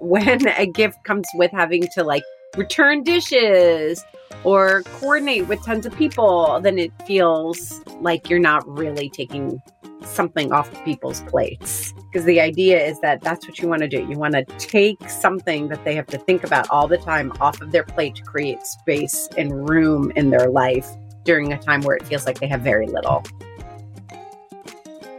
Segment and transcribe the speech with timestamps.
[0.00, 2.22] When a gift comes with having to like
[2.56, 4.02] return dishes
[4.44, 9.60] or coordinate with tons of people, then it feels like you're not really taking
[10.02, 11.92] something off of people's plates.
[12.10, 13.98] Because the idea is that that's what you want to do.
[14.08, 17.60] You want to take something that they have to think about all the time off
[17.60, 20.88] of their plate to create space and room in their life
[21.24, 23.22] during a time where it feels like they have very little.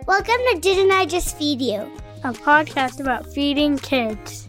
[0.08, 1.92] Welcome to Didn't I Just Feed You?
[2.24, 4.48] A podcast about feeding kids.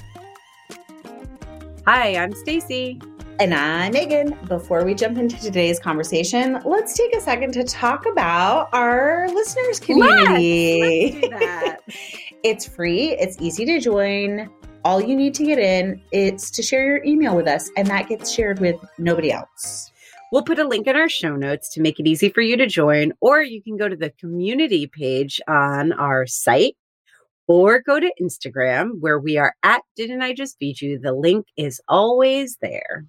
[1.84, 3.00] Hi, I'm Stacy.
[3.40, 4.38] And I'm Megan.
[4.46, 9.80] Before we jump into today's conversation, let's take a second to talk about our listeners
[9.80, 10.80] community.
[10.80, 11.80] Let's, let's do that.
[12.44, 14.48] it's free, it's easy to join.
[14.84, 18.08] All you need to get in is to share your email with us, and that
[18.08, 19.90] gets shared with nobody else.
[20.30, 22.66] We'll put a link in our show notes to make it easy for you to
[22.68, 26.76] join, or you can go to the community page on our site
[27.48, 30.98] or go to Instagram where we are at Didn't I Just Feed You?
[30.98, 33.06] The link is always there.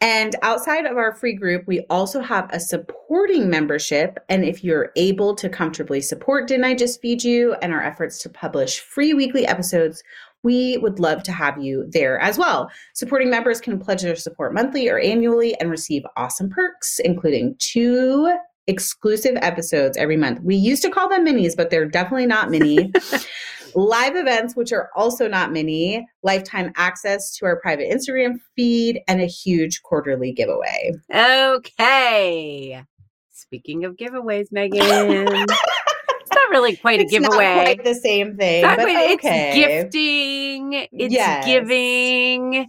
[0.00, 4.18] And outside of our free group, we also have a supporting membership.
[4.28, 8.18] And if you're able to comfortably support Didn't I Just Feed You and our efforts
[8.22, 10.02] to publish free weekly episodes,
[10.42, 12.70] we would love to have you there as well.
[12.92, 18.30] Supporting members can pledge their support monthly or annually and receive awesome perks, including two
[18.66, 20.40] exclusive episodes every month.
[20.42, 22.92] We used to call them minis, but they're definitely not mini.
[23.74, 29.20] live events, which are also not many, lifetime access to our private Instagram feed, and
[29.20, 30.92] a huge quarterly giveaway.
[31.14, 32.82] Okay.
[33.30, 34.80] Speaking of giveaways, Megan.
[34.82, 37.78] it's not really quite it's a giveaway.
[37.84, 38.62] the same thing.
[38.62, 39.12] But okay.
[39.12, 40.86] It's gifting.
[40.92, 41.44] It's Yes.
[41.44, 42.68] giving.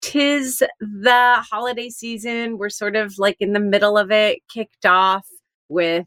[0.00, 2.58] Tis the holiday season.
[2.58, 5.26] We're sort of like in the middle of it, kicked off
[5.68, 6.06] with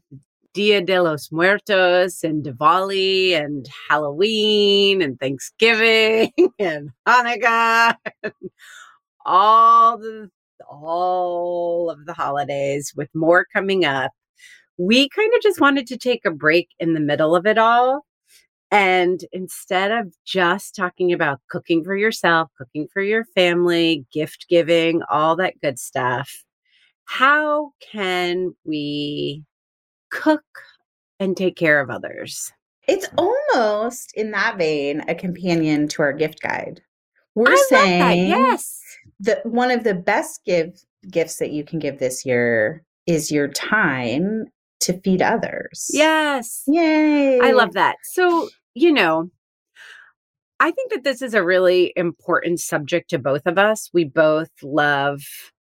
[0.56, 7.94] Dia de los Muertos and Diwali and Halloween and Thanksgiving and Hanukkah.
[8.22, 8.32] and
[9.26, 10.30] all the
[10.66, 14.12] all of the holidays with more coming up.
[14.78, 18.06] We kind of just wanted to take a break in the middle of it all.
[18.70, 25.02] And instead of just talking about cooking for yourself, cooking for your family, gift giving,
[25.10, 26.32] all that good stuff,
[27.04, 29.44] how can we
[30.16, 30.44] cook
[31.20, 32.52] and take care of others?
[32.88, 36.80] It's almost in that vein a companion to our gift guide.
[37.34, 38.28] We're I saying.
[38.28, 38.80] Yes.
[39.20, 43.48] that one of the best give gifts that you can give this year is your
[43.48, 44.46] time
[44.80, 45.86] to feed others.
[45.90, 46.62] Yes.
[46.66, 47.40] Yay.
[47.40, 47.96] I love that.
[48.02, 49.30] So, you know,
[50.60, 53.90] I think that this is a really important subject to both of us.
[53.92, 55.22] We both love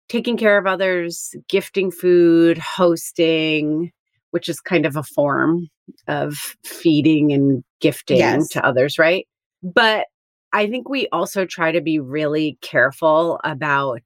[0.09, 3.93] taking care of others, gifting food, hosting,
[4.31, 5.69] which is kind of a form
[6.07, 6.35] of
[6.65, 8.49] feeding and gifting Yes.
[8.49, 9.27] to others, right?
[9.63, 10.07] But
[10.53, 14.03] I think we also try to be really careful about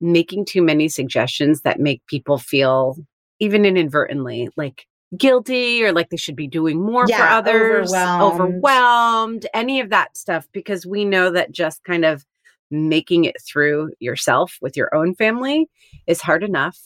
[0.00, 2.96] making too many suggestions that make people feel,
[3.40, 8.22] even inadvertently, like guilty or like they should be doing more for others, overwhelmed.
[8.22, 12.24] overwhelmed, any of that stuff, because we know that just kind of
[12.70, 15.66] making it through yourself with your own family
[16.08, 16.78] is hard enough.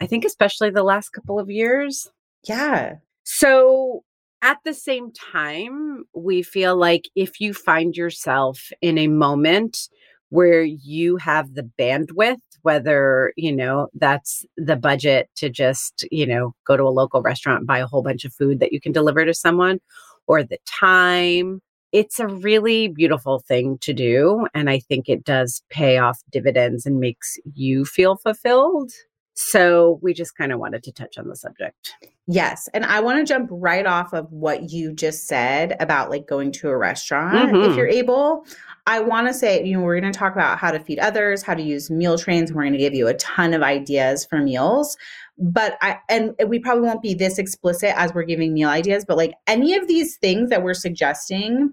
[0.00, 2.10] I think, especially the last couple of years.
[2.44, 2.94] Yeah.
[3.24, 4.02] So,
[4.40, 9.88] at the same time, we feel like if you find yourself in a moment
[10.30, 16.54] where you have the bandwidth, whether, you know, that's the budget to just, you know,
[16.66, 18.92] go to a local restaurant and buy a whole bunch of food that you can
[18.92, 19.80] deliver to someone,
[20.28, 21.60] or the time,
[21.92, 24.46] it's a really beautiful thing to do.
[24.54, 28.92] And I think it does pay off dividends and makes you feel fulfilled.
[29.40, 31.94] So, we just kind of wanted to touch on the subject.
[32.26, 32.68] Yes.
[32.74, 36.50] And I want to jump right off of what you just said about like going
[36.52, 37.70] to a restaurant Mhm.
[37.70, 38.44] if you're able.
[38.86, 41.42] I want to say, you know, we're going to talk about how to feed others,
[41.42, 42.50] how to use meal trains.
[42.50, 44.96] and We're going to give you a ton of ideas for meals.
[45.38, 49.16] But I, and we probably won't be this explicit as we're giving meal ideas, but
[49.16, 51.72] like any of these things that we're suggesting,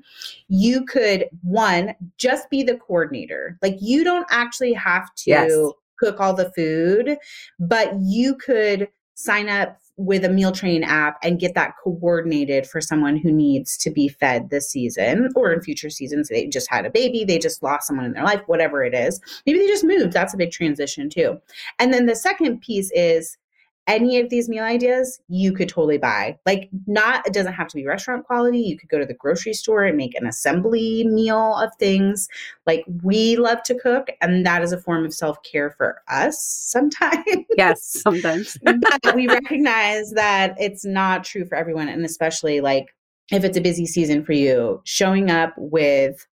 [0.49, 3.57] you could, one, just be the coordinator.
[3.63, 5.51] Like you don't actually have to Yes.
[5.99, 7.17] Cook all the food,
[7.59, 12.81] but you could sign up with a meal train app and get that coordinated for
[12.81, 16.27] someone who needs to be fed this season or in future seasons.
[16.27, 19.21] They just had a baby, they just lost someone in their life, whatever it is.
[19.45, 20.11] Maybe they just moved.
[20.11, 21.39] That's a big transition too.
[21.79, 23.37] And then the second piece is
[23.87, 26.37] any of these meal ideas you could totally buy.
[26.45, 28.59] Like not it doesn't have to be restaurant quality.
[28.59, 32.27] You could go to the grocery store and make an assembly meal of things.
[32.65, 37.23] Like we love to cook and that is a form of self-care for us sometimes.
[37.57, 38.57] Yes, sometimes.
[38.63, 42.95] but we recognize that it's not true for everyone and especially like
[43.31, 46.27] if it's a busy season for you, showing up with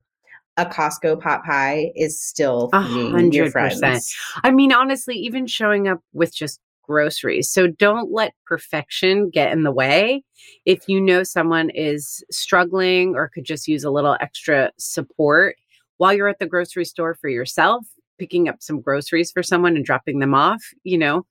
[0.58, 4.14] a Costco pot pie is still feeding your friends.
[4.44, 7.50] I mean, honestly, even showing up with just groceries.
[7.50, 10.24] So don't let perfection get in the way.
[10.64, 15.56] If you know someone is struggling or could just use a little extra support
[15.98, 17.86] while you're at the grocery store for yourself,
[18.18, 21.24] picking up some groceries for someone and dropping them off, you know,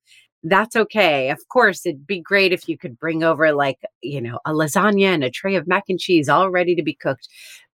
[0.43, 1.29] that's okay.
[1.29, 5.13] Of course, it'd be great if you could bring over like, you know, a lasagna
[5.13, 7.27] and a tray of mac and cheese all ready to be cooked.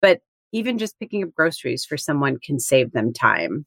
[0.00, 0.20] But
[0.52, 3.66] even just picking up groceries for someone can save them time.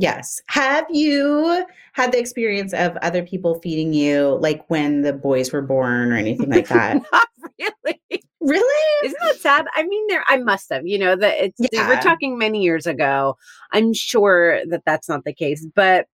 [0.00, 0.40] Yes.
[0.46, 5.60] Have you had the experience of other people feeding you, like when the boys were
[5.60, 7.02] born or anything like that?
[7.12, 7.28] Not
[7.58, 8.22] really.
[8.40, 9.04] Really?
[9.04, 9.66] Isn't that sad?
[9.74, 10.86] I mean, there I must have.
[10.86, 11.88] You know that it's Yeah.
[11.88, 13.36] we're talking many years ago.
[13.72, 16.06] I'm sure that that's not the case, but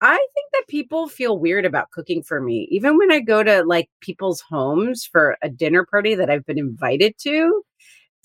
[0.00, 3.62] I think that people feel weird about cooking for me, even when I go to
[3.62, 7.62] like people's homes for a dinner party that I've been invited to.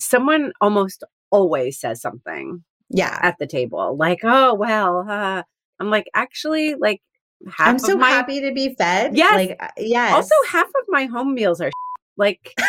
[0.00, 3.18] Someone almost always says something Yeah.
[3.22, 5.42] at the table, like, "Oh well," uh,
[5.80, 7.00] I'm like, actually, like
[7.46, 9.16] half I'm of so my happy to be fed.
[9.16, 9.34] Yes.
[9.34, 10.14] Like, uh, yes.
[10.14, 11.70] also half of my home meals are
[12.16, 12.54] like,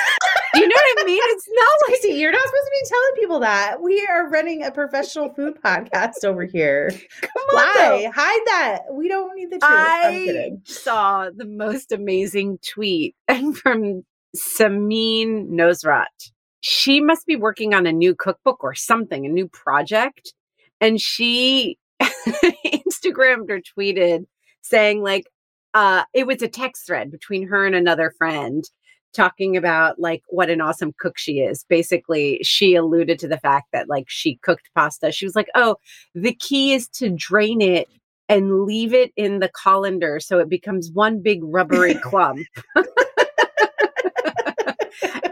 [0.56, 1.20] you know what I mean?
[1.24, 3.82] It's not like Stacy, you're not supposed to be telling people that.
[3.82, 6.92] We are running a professional food podcast over here.
[7.22, 7.78] come on.
[7.78, 8.12] Though.
[8.14, 8.82] Hide that.
[8.92, 9.64] We don't need the truth.
[9.64, 14.04] I saw the most amazing tweet from
[14.36, 16.32] Samin Nosrat.
[16.70, 20.34] She must be working on a new cookbook or something, a new project.
[20.82, 24.26] And she Instagrammed or tweeted
[24.64, 25.28] saying, like,
[25.74, 28.66] uh, it was a text thread between her and another friend
[29.14, 31.64] talking about like what an awesome cook she is.
[31.70, 35.14] Basically, she alluded to the fact that like she cooked pasta.
[35.14, 35.78] She was like, oh,
[36.16, 37.88] the key is to drain it
[38.28, 42.46] and leave it in the colander so it becomes one big rubbery clump.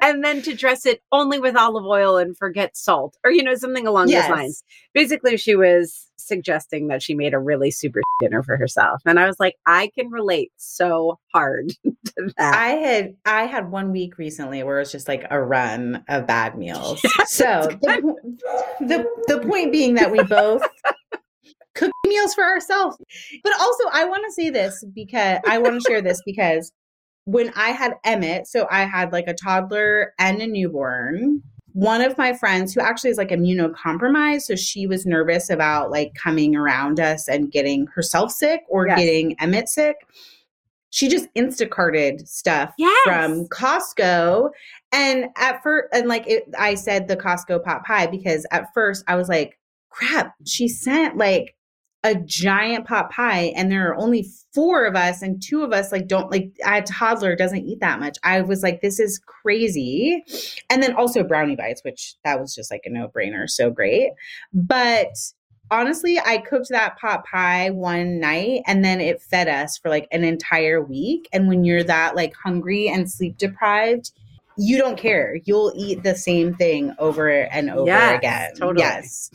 [0.05, 3.55] and then to dress it only with olive oil and forget salt or you know
[3.55, 4.27] something along Yes.
[4.27, 4.63] those lines.
[4.93, 9.27] Basically she was suggesting that she made a really super dinner for herself and I
[9.27, 12.55] was like I can relate so hard to that.
[12.55, 16.27] I had I had one week recently where it was just like a run of
[16.27, 17.01] bad meals.
[17.25, 18.15] so the,
[18.79, 20.61] the the point being that we both
[21.75, 22.97] cook meals for ourselves.
[23.43, 26.71] But also I want to say this because I want to share this because
[27.25, 31.41] when I had Emmett, so I had like a toddler and a newborn.
[31.73, 36.13] One of my friends who actually is like immunocompromised, so she was nervous about like
[36.15, 38.97] coming around us and getting herself sick or Yes.
[38.99, 39.97] getting Emmett sick.
[40.91, 42.95] She just Instacarted stuff Yes.
[43.03, 44.51] from Costco.
[44.93, 49.03] And at first, and like it, I said the Costco pot pie because at first
[49.07, 51.55] I was like, crap, she sent like
[52.05, 55.91] a giant pot pie and there are only four of us and two of us
[55.91, 58.17] like don't like a toddler doesn't eat that much.
[58.23, 60.23] I was like, this is crazy.
[60.69, 63.49] And then also brownie bites, which that was just like a no brainer.
[63.49, 64.11] So great.
[64.53, 65.15] But
[65.71, 70.07] honestly, I cooked that pot pie one night and then it fed us for like
[70.11, 71.27] an entire week.
[71.33, 74.11] And when you're that like hungry and sleep deprived,
[74.57, 75.37] you don't care.
[75.45, 78.51] You'll eat the same thing over and over Yes, again.
[78.55, 78.83] totally.
[78.85, 79.31] Yes.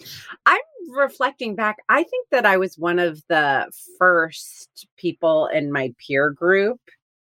[0.47, 5.95] I'm reflecting back, I think that I was one of the first people in my
[5.99, 6.81] peer group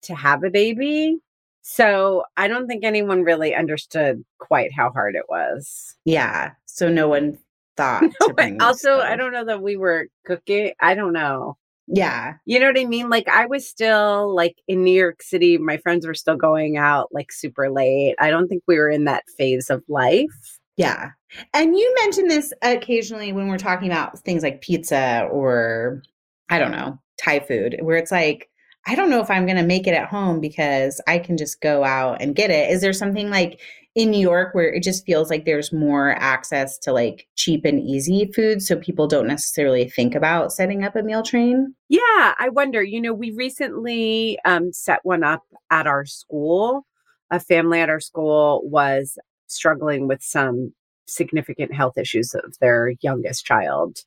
[0.04, 1.20] to have a baby.
[1.62, 5.96] So I don't think anyone really understood quite how hard it was.
[6.06, 6.52] Yeah.
[6.66, 7.38] So no one
[7.78, 10.74] thought to bring this also, I don't know that we were cooking.
[10.80, 11.58] I don't know.
[11.88, 12.36] Yeah.
[12.46, 13.10] You know what I mean?
[13.10, 17.10] Like I was still like in New York City, my friends were still going out
[17.12, 18.16] like super late.
[18.20, 20.60] I don't think we were in that phase of life.
[20.78, 21.12] Yeah.
[21.54, 26.04] And you mention this occasionally when we're talking about things like pizza or
[26.50, 28.50] I don't know, Thai food, where it's like,
[28.86, 31.62] I don't know if I'm going to make it at home because I can just
[31.62, 32.70] go out and get it.
[32.70, 33.62] Is there something like
[33.96, 37.80] in New York where it just feels like there's more access to like cheap and
[37.80, 41.74] easy food so people don't necessarily think about setting up a meal train?
[41.90, 42.84] Yeah, I wonder.
[42.84, 46.86] You know, we recently um, set one up at our school.
[47.32, 50.74] A family at our school was struggling with some
[51.06, 54.00] significant health issues of their youngest child.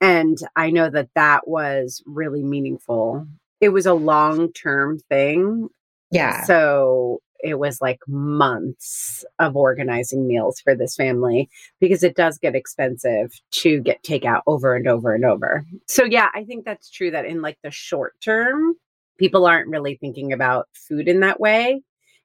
[0.00, 3.26] And I know that that was really meaningful.
[3.60, 5.68] It was a long term thing.
[6.10, 6.44] Yeah.
[6.44, 12.54] So it was like months of organizing meals for this family because it does get
[12.54, 15.64] expensive to get takeout over and over and over.
[15.86, 18.74] So yeah, I think that's true that in like the short term,
[19.18, 21.82] people aren't really thinking about food in that way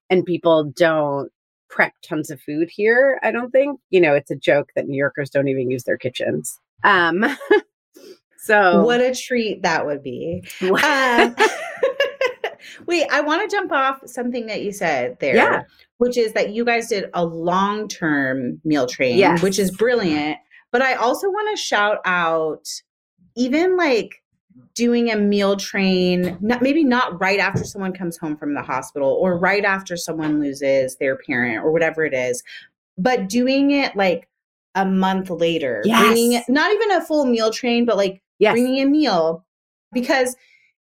[0.09, 1.31] and people don't
[1.69, 3.79] prep tons of food here, I don't think.
[3.89, 6.59] You know, it's a joke that New Yorkers don't even use their kitchens.
[6.83, 7.25] Um
[8.37, 10.43] so what a treat that would be.
[10.61, 11.35] Um,
[12.85, 15.63] Wait, I want to jump off something that you said there, Yeah.
[15.97, 19.41] which is that you guys did a long term meal train, Yes.
[19.41, 20.37] which is brilliant.
[20.71, 22.67] But I also want to shout out
[23.35, 24.09] even like
[24.75, 29.09] doing a meal train, not, maybe not right after someone comes home from the hospital
[29.09, 32.43] or right after someone loses their parent or whatever it is,
[32.97, 34.27] but doing it like
[34.75, 36.01] a month later, Yes.
[36.05, 38.53] bringing it, not even a full meal train, but like yes.
[38.53, 39.45] bringing a meal
[39.91, 40.35] because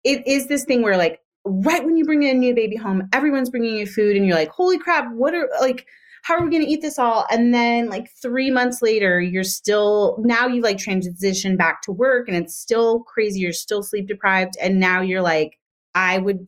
[0.03, 3.51] it is this thing where like right when you bring a new baby home everyone's
[3.51, 5.85] bringing you food and you're like holy crap what are like
[6.25, 7.27] how are we going to eat this all?
[7.29, 12.27] And then like three months later you're still now you like transition back to work
[12.27, 15.59] and it's still crazy you're still sleep deprived and now you're like
[15.93, 16.47] i would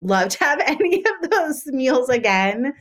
[0.00, 2.72] love to have any of those meals again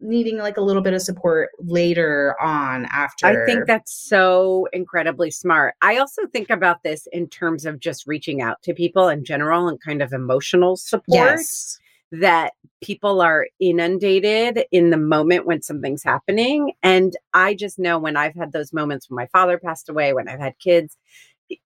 [0.00, 5.28] needing like a little bit of support later on after I think that's so incredibly
[5.32, 5.74] smart.
[5.82, 9.66] I also think about this in terms of just reaching out to people in general
[9.66, 11.02] and kind of emotional support.
[11.08, 16.72] Yes that people are inundated in the moment when something's happening.
[16.82, 20.28] And I just know when I've had those moments when my father passed away, when
[20.28, 20.96] I've had kids,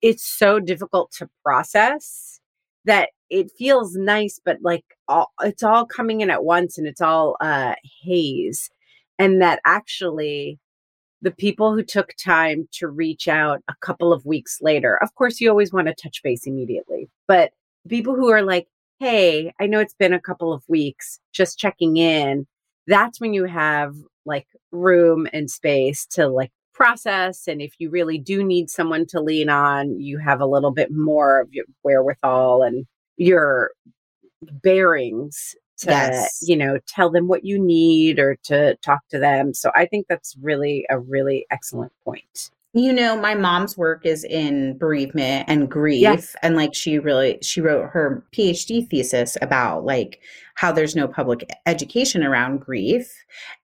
[0.00, 2.40] it's so difficult to process
[2.84, 7.00] that it feels nice, but like all, it's all coming in at once and it's
[7.00, 8.70] all uh, haze.
[9.18, 10.58] And that actually,
[11.20, 15.40] the people who took time to reach out a couple of weeks later, of course,
[15.40, 17.52] you always want to touch base immediately, but
[17.88, 18.66] people who are like,
[19.02, 22.46] hey, I know it's been a couple of weeks, just checking in,
[22.86, 27.48] that's when you have like room and space to like process.
[27.48, 30.92] And if you really do need someone to lean on, you have a little bit
[30.92, 33.72] more of your wherewithal and your
[34.62, 36.38] bearings to, Yes.
[36.40, 39.52] you know, tell them what you need or to talk to them.
[39.52, 42.52] So I think that's really a really excellent point.
[42.74, 46.36] You know my mom's work is in bereavement and grief Yes.
[46.42, 50.20] and like she really she wrote her phd thesis about like
[50.54, 53.10] how there's no public education around grief.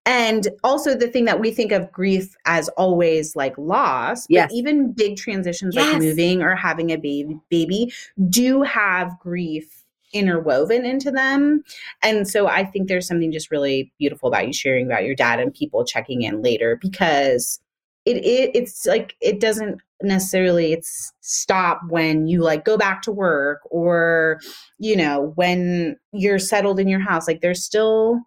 [0.06, 4.92] And also the thing that we think of grief as always like loss but even
[4.92, 7.92] big transitions like moving or having a baby baby
[8.30, 9.84] do have grief
[10.14, 11.62] interwoven into them.
[12.02, 15.40] And so i think there's something just really beautiful about you sharing about your dad
[15.40, 17.60] and people checking in later because
[18.08, 23.12] it, it it's like it doesn't necessarily it's stop when you like go back to
[23.12, 24.40] work or
[24.78, 28.20] you know when you're settled in your house like there's still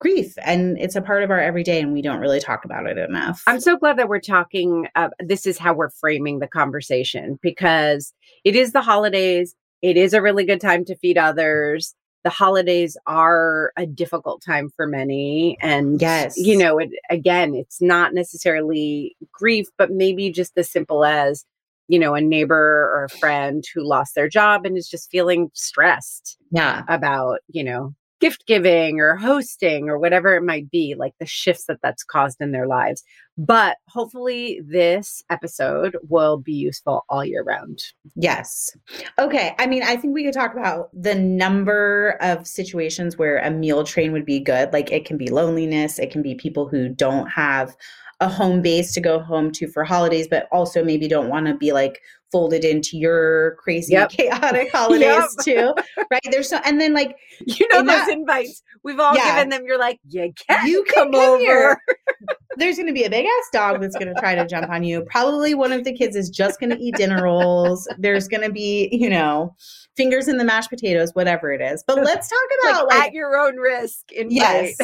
[0.00, 2.98] grief and it's a part of our everyday and we don't really talk about it
[2.98, 4.86] enough I'm so glad that we're talking.
[4.94, 8.12] Uh, this is how we're framing the conversation because
[8.44, 9.54] it is the holidays.
[9.80, 11.94] It is a really good time to feed others.
[12.24, 15.58] The holidays are a difficult time for many.
[15.60, 16.36] And, Yes.
[16.36, 21.44] you know, it, again, it's not necessarily grief, but maybe just as simple as,
[21.86, 25.50] you know, a neighbor or a friend who lost their job and is just feeling
[25.54, 31.12] stressed yeah about, you know, gift giving or hosting or whatever it might be, like
[31.20, 33.04] the shifts that that's caused in their lives.
[33.36, 37.80] But hopefully, this episode will be useful all year round.
[38.14, 38.70] Yes.
[39.18, 39.54] Okay.
[39.58, 43.84] I mean, I think we could talk about the number of situations where a meal
[43.84, 44.72] train would be good.
[44.72, 47.76] Like it can be loneliness, it can be people who don't have
[48.20, 51.54] a home base to go home to for holidays, but also maybe don't want to
[51.54, 52.00] be like
[52.34, 54.10] folded into your crazy, Yep.
[54.18, 55.72] chaotic holidays too.
[56.10, 56.20] Right.
[56.32, 59.36] There's so, and then like You know, those that- invites, we've all Yeah.
[59.36, 61.38] given them, you're like, you can you can come, come over.
[61.38, 61.78] here.
[62.56, 64.84] There's going to be a big ass dog that's going to try to jump on
[64.84, 65.02] you.
[65.10, 67.88] Probably one of the kids is just going to eat dinner rolls.
[67.98, 69.56] There's going to be, you know,
[69.96, 71.82] fingers in the mashed potatoes, whatever it is.
[71.84, 74.12] But let's talk about like, at your own risk.
[74.12, 74.30] Invite.
[74.30, 74.76] yes.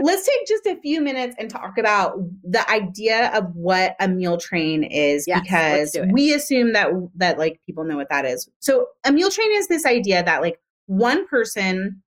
[0.00, 4.38] let's take just a few minutes and talk about the idea of what a meal
[4.38, 6.79] train is Yes, because we assume that
[7.16, 8.48] that like people know what that is.
[8.60, 12.02] So a meal train is this idea that like one person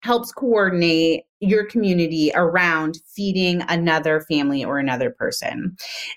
[0.00, 5.76] helps coordinate your community around feeding another family or another person.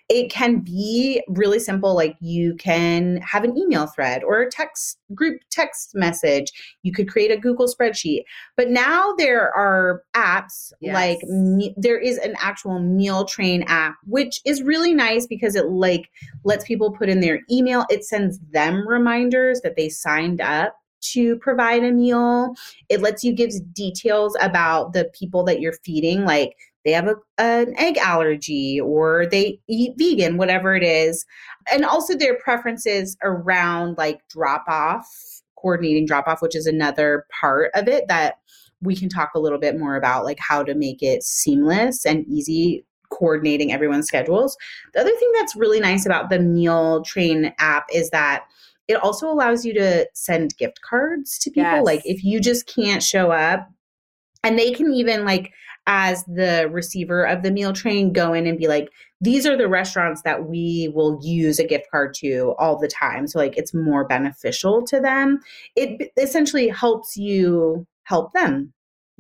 [0.09, 4.97] It can be really simple like you can have an email thread or a text
[5.13, 6.51] group text message.
[6.81, 8.23] You could create a Google spreadsheet.
[8.57, 10.93] But now there are apps Yes.
[10.95, 15.67] like me- there is an actual meal train app which is really nice because it
[15.67, 16.09] like
[16.43, 17.85] lets people put in their email.
[17.91, 22.55] It sends them reminders that they signed up to provide a meal.
[22.89, 27.15] It lets you give details about the people that you're feeding, like they have a,
[27.37, 31.25] an egg allergy or they eat vegan, whatever it is.
[31.71, 35.07] And also their preferences around like drop off,
[35.57, 38.35] coordinating drop off, which is another part of it that
[38.81, 42.25] we can talk a little bit more about, like how to make it seamless and
[42.27, 44.57] easy coordinating everyone's schedules.
[44.93, 48.45] The other thing that's really nice about the Meal Train app is that
[48.91, 51.71] it also allows you to send gift cards to people.
[51.71, 51.85] Yes.
[51.85, 53.67] Like if you just can't show up,
[54.43, 55.51] and they can even like
[55.87, 59.67] as the receiver of the meal train go in and be like these are the
[59.67, 63.73] restaurants that we will use a gift card to all the time so like it's
[63.73, 65.39] more beneficial to them
[65.75, 68.71] it essentially helps you help them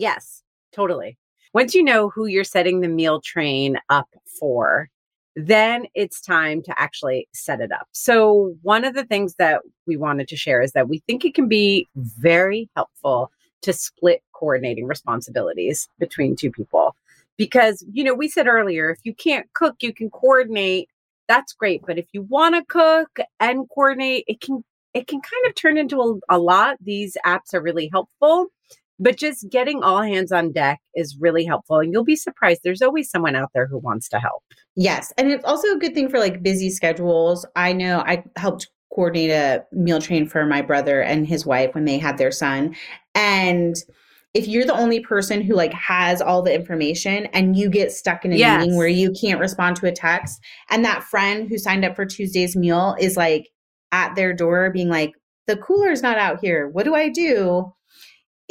[0.01, 1.19] Yes, totally.
[1.53, 4.07] Once you know who you're setting the meal train up
[4.39, 4.89] for,
[5.35, 7.87] then it's time to actually set it up.
[7.91, 11.33] So, one of the things that we wanted to share is that we think it
[11.33, 16.95] can be very helpful to split coordinating responsibilities between two people.
[17.37, 20.89] Because, you know, we said earlier, if you can't cook, you can coordinate.
[21.27, 21.81] That's great.
[21.87, 25.77] But if you want to cook and coordinate, it can it can kind of turn
[25.77, 26.75] into a, a lot.
[26.81, 28.47] These apps are really helpful
[29.01, 32.81] but just getting all hands on deck is really helpful and you'll be surprised there's
[32.81, 34.43] always someone out there who wants to help.
[34.75, 37.45] Yes and it's also a good thing for like busy schedules.
[37.55, 41.85] I know i helped coordinate a meal train for my brother and his wife when
[41.85, 42.75] they had their son
[43.15, 43.75] and
[44.33, 48.23] if you're the only person who like has all the information and you get stuck
[48.23, 48.61] in a Yes.
[48.61, 50.39] meeting where you can't respond to a text
[50.69, 53.49] and that friend who signed up for tuesday's meal is like
[53.91, 55.11] at their door being like
[55.47, 56.69] the cooler's not out here.
[56.69, 57.73] What do i do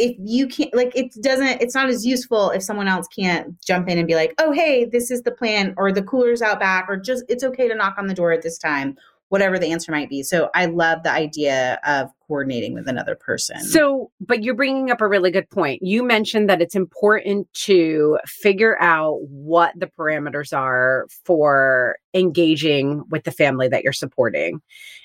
[0.00, 3.88] if you can't like it doesn't it's not as useful if someone else can't jump
[3.88, 6.86] in and be like oh hey this is the plan or the cooler's out back
[6.88, 8.96] or just it's okay to knock on the door at this time
[9.30, 10.22] whatever the answer might be.
[10.22, 13.62] So i love the idea of coordinating with another person.
[13.62, 15.82] So but you're bringing up a really good point.
[15.82, 23.24] You mentioned that it's important to figure out what the parameters are for engaging with
[23.24, 24.60] the family that you're supporting.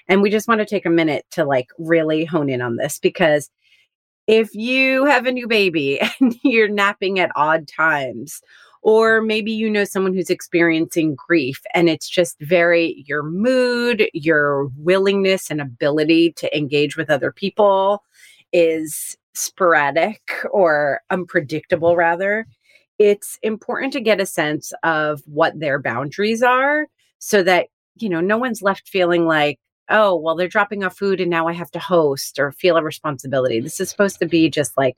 [0.08, 3.00] And we just want to take a minute to like really hone in on this
[3.00, 3.50] because
[4.28, 8.42] if you have a new baby and you're napping at odd times,
[8.82, 14.68] or maybe you know someone who's experiencing grief and it's just very your mood, your
[14.78, 18.04] willingness and ability to engage with other people
[18.54, 22.46] is sporadic or unpredictable, rather.
[23.00, 26.88] It's important to get a sense of what their boundaries are
[27.20, 29.60] so that, you know, no one's left feeling like,
[29.90, 32.84] oh, well, they're dropping off food and now I have to host or feel a
[32.84, 33.60] responsibility.
[33.60, 34.96] This is supposed to be just like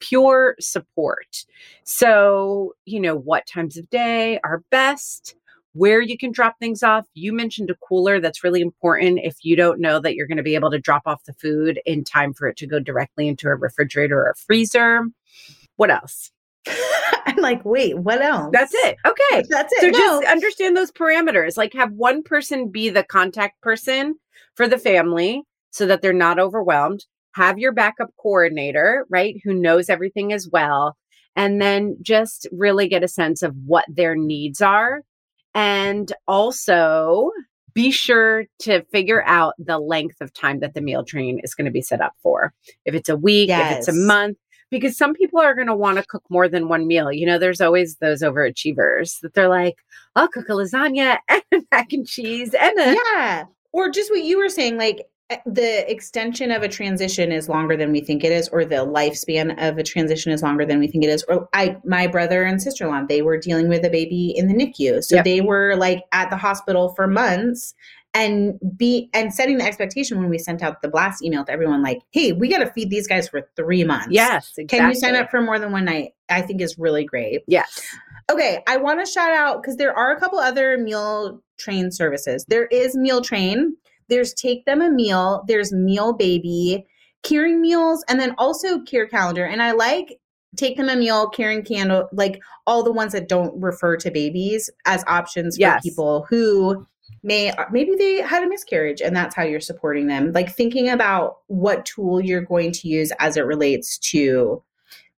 [0.00, 1.44] pure support.
[1.84, 5.34] So, you know, what times of day are best,
[5.74, 7.04] where you can drop things off.
[7.14, 8.18] You mentioned a cooler.
[8.18, 11.02] That's really important if you don't know that you're going to be able to drop
[11.06, 14.34] off the food in time for it to go directly into a refrigerator or a
[14.34, 15.02] freezer.
[15.76, 16.30] What else?
[17.26, 18.96] i'm like wait what else That's it.
[19.06, 19.42] Okay.
[19.48, 19.92] that's it So No.
[19.92, 21.56] just understand those parameters.
[21.56, 24.16] Like have one person be the contact person
[24.54, 27.04] for the family so that they're not overwhelmed.
[27.34, 30.96] Have your backup coordinator, right, who knows everything as well.
[31.36, 35.02] And then just really get a sense of what their needs are.
[35.54, 37.30] And also
[37.72, 41.66] be sure to figure out the length of time that the meal train is going
[41.66, 42.52] to be set up for.
[42.84, 44.38] If it's a week, if it's a month,
[44.70, 47.12] because some people are going to want to cook more than one meal.
[47.12, 49.76] You know, there's always those overachievers that they're like,
[50.16, 52.96] I'll cook a lasagna and a mac and cheese and a.
[53.14, 57.48] yeah or just what you were saying like eh, the extension of a transition is
[57.48, 60.78] longer than we think it is or the lifespan of a transition is longer than
[60.78, 63.90] we think it is or i my brother and sister-in-law they were dealing with a
[63.90, 65.24] baby in the nicu so Yep.
[65.24, 67.74] they were like at the hospital for months
[68.12, 71.80] and be and setting the expectation when we sent out the blast email to everyone
[71.80, 74.66] like hey we got to feed these guys for three months Yes, exactly.
[74.78, 77.80] can you sign up for more than one night i think is really great Yes.
[78.30, 82.44] Okay, I want to shout out because there are a couple other meal train services.
[82.46, 83.76] There is Meal Train,
[84.08, 86.86] there's Take Them a Meal, there's Meal Baby,
[87.24, 89.44] Caring Meals, and then also Care Calendar.
[89.44, 90.20] And I like
[90.56, 94.70] Take Them a Meal, Caring Candle, like all the ones that don't refer to babies
[94.86, 95.82] as options for Yes.
[95.82, 96.86] people who
[97.22, 100.32] may uh, maybe they had a miscarriage and that's how you're supporting them.
[100.32, 104.62] Like thinking about what tool you're going to use as it relates to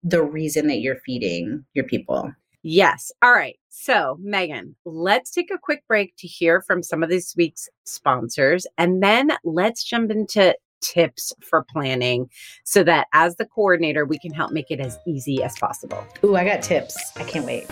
[0.02, 2.32] the reason that you're feeding your people.
[2.62, 3.10] Yes.
[3.22, 3.58] All right.
[3.68, 8.66] So, Megan, let's take a quick break to hear from some of this week's sponsors,
[8.76, 12.28] and then let's jump into tips for planning
[12.64, 16.04] so that as the coordinator, we can help make it as easy as possible.
[16.24, 16.96] Ooh, I got tips.
[17.16, 17.66] I can't wait.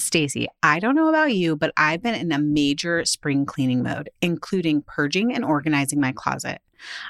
[0.00, 4.10] Stacy, I don't know about you, but I've been in a major spring cleaning mode,
[4.20, 6.60] including purging and organizing my closet.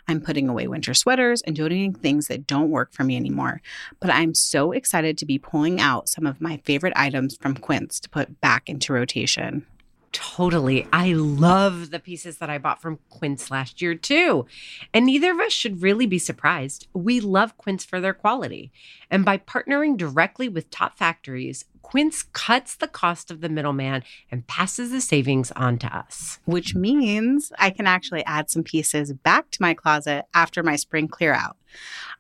[0.09, 3.63] I'm putting away winter sweaters and donating things that don't work for me anymore.
[4.01, 8.01] But I'm so excited to be pulling out some of my favorite items from Quince
[8.01, 9.67] to put back into rotation.
[10.13, 10.89] Totally.
[10.93, 14.45] I love the pieces that I bought from Quince last year, too.
[14.93, 16.89] And neither of us should really be surprised.
[16.93, 18.73] We love Quince for their quality.
[19.09, 24.47] And by partnering directly with top factories, Quince cuts the cost of the middleman and
[24.47, 26.39] passes the savings on to us.
[26.45, 31.09] Which means I can actually add some pieces back to my closet after my spring
[31.09, 31.57] clear out.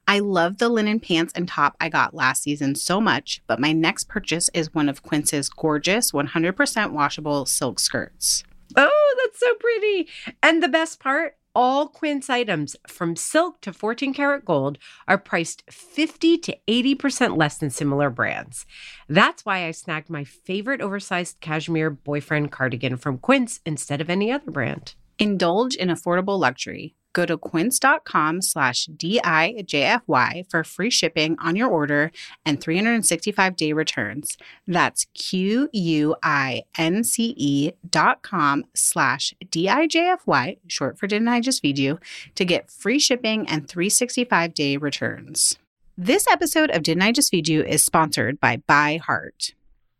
[0.09, 3.73] I love the linen pants and top I got last season so much, but my
[3.73, 8.42] next purchase is one of Quince's gorgeous 100% washable silk skirts.
[8.77, 10.09] Oh, that's so pretty.
[10.42, 15.62] And the best part, all Quince items from silk to 14 karat gold are priced
[15.70, 18.66] 50 to 80% less than similar brands.
[19.08, 24.30] That's why I snagged my favorite oversized cashmere boyfriend cardigan from Quince instead of any
[24.30, 24.94] other brand.
[25.18, 26.94] Indulge in affordable luxury.
[27.12, 32.11] Go to quince.com slash DIJFY for free shipping on your order
[32.44, 34.37] and 365 day returns.
[34.66, 41.40] That's Q U I N C E dot com slash DIJFY, short for Didn't I
[41.40, 41.99] Just Feed You,
[42.35, 45.59] to get free shipping and 365 day returns.
[45.99, 49.53] This episode of Didn't I Just Feed You is sponsored by ByHeart.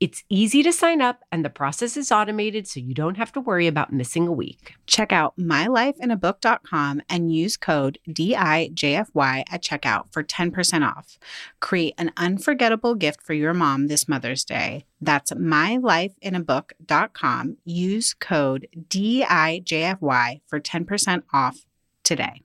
[0.00, 3.40] It's easy to sign up and the process is automated so you don't have to
[3.40, 4.74] worry about missing a week.
[4.86, 11.18] Check out mylifeinabook.com and use code DIJFY at checkout for 10% off.
[11.58, 14.84] Create an unforgettable gift for your mom this Mother's Day.
[15.00, 17.56] That's mylifeinabook.com.
[17.64, 21.58] Use code DIJFY for 10% off
[22.04, 22.42] today.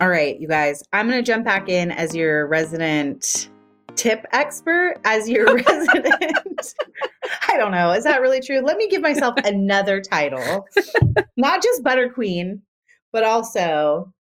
[0.00, 3.50] All right, you guys, I'm going to jump back in as your resident
[3.96, 6.74] tip expert as your resident.
[7.48, 7.92] I don't know.
[7.92, 8.60] Is that really true?
[8.60, 10.66] Let me give myself another title.
[11.36, 12.62] Not just butter queen,
[13.12, 14.12] but also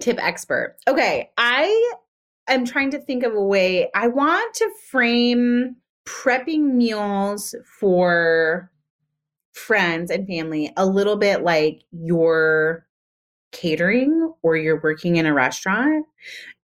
[0.00, 0.76] tip expert.
[0.88, 1.92] Okay, I
[2.48, 8.70] am trying to think of a way I want to frame prepping meals for
[9.52, 12.86] friends and family a little bit like you're
[13.52, 16.06] catering or you're working in a restaurant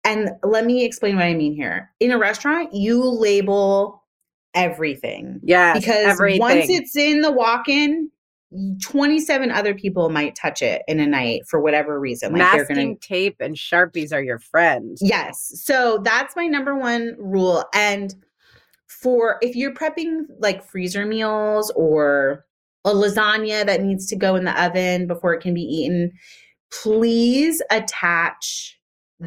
[0.04, 1.92] and let me explain what I mean here.
[2.00, 4.04] In a restaurant, you label
[4.54, 5.40] everything.
[5.44, 5.74] Yeah.
[5.74, 6.40] Because everything.
[6.40, 8.10] once it's in the walk in,
[8.84, 12.34] 27 other people might touch it in a night for whatever reason.
[12.34, 15.02] Like Masking they're gonna tape and sharpies are your friends.
[15.04, 15.52] Yes.
[15.64, 17.66] So that's my number one rule.
[17.74, 18.14] And
[18.88, 22.46] for if you're prepping like freezer meals or
[22.86, 26.12] a lasagna that needs to go in the oven before it can be eaten,
[26.72, 28.78] please attach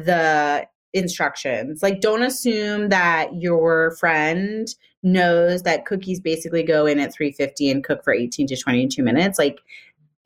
[0.05, 1.83] the instructions.
[1.83, 4.67] Like, don't assume that your friend
[5.03, 9.39] knows that cookies basically go in at 350 and cook for 18 to 22 minutes.
[9.39, 9.59] Like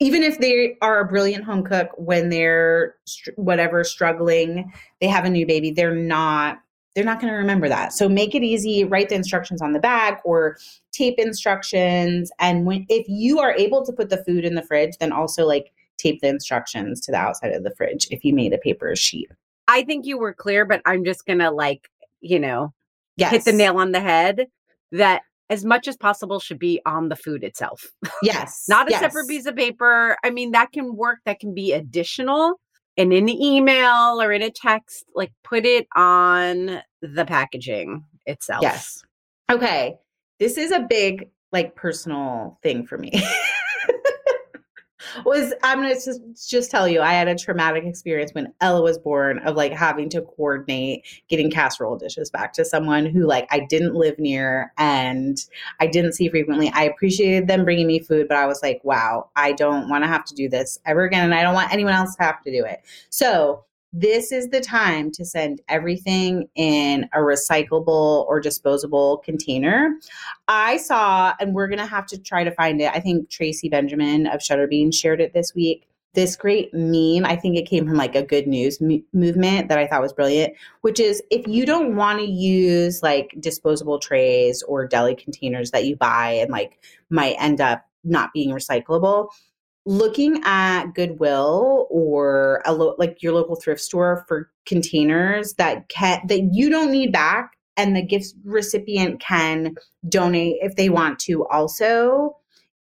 [0.00, 2.96] even if they are a brilliant home cook when they're
[3.36, 6.58] whatever struggling, they have a new baby, they're not
[6.94, 7.94] they're not going to remember that.
[7.94, 10.58] So make it easy, write the instructions on the back or
[10.92, 14.96] tape instructions and when if you are able to put the food in the fridge,
[14.98, 18.52] then also like tape the instructions to the outside of the fridge if you made
[18.52, 19.30] a paper sheet.
[19.72, 21.88] I think you were clear, but I'm just going to like,
[22.20, 22.74] you know,
[23.16, 23.30] yes.
[23.30, 24.48] hit the nail on the head
[24.92, 27.90] that as much as possible should be on the food itself.
[28.22, 28.66] Yes.
[28.68, 29.00] Not a yes.
[29.00, 30.16] separate piece of paper.
[30.22, 32.60] I mean, that can work, that can be additional.
[32.96, 38.62] And in the email or in a text, like put it on the packaging itself.
[38.62, 39.02] Yes.
[39.50, 39.96] Okay.
[40.38, 43.10] This is a big, like, personal thing for me.
[45.24, 48.98] was I'm gonna just just tell you I had a traumatic experience when Ella was
[48.98, 53.60] born of like having to coordinate getting casserole dishes back to someone who like I
[53.60, 55.38] didn't live near and
[55.80, 56.70] I didn't see frequently.
[56.74, 60.08] I appreciated them bringing me food, but I was like, wow, I don't want to
[60.08, 62.50] have to do this ever again, and I don't want anyone else to have to
[62.52, 62.80] do it.
[63.10, 69.98] So this is the time to send everything in a recyclable or disposable container.
[70.48, 72.90] I saw, and we're going to have to try to find it.
[72.94, 75.86] I think Tracy Benjamin of Shutterbean shared it this week.
[76.14, 79.78] This great meme, I think it came from like a good news m- movement that
[79.78, 84.62] I thought was brilliant, which is if you don't want to use like disposable trays
[84.62, 86.78] or deli containers that you buy and like
[87.08, 89.28] might end up not being recyclable,
[89.84, 96.20] looking at Goodwill or a lo- like your local thrift store for containers that can
[96.28, 99.74] that you don't need back and the gift recipient can
[100.08, 102.36] donate if they want to also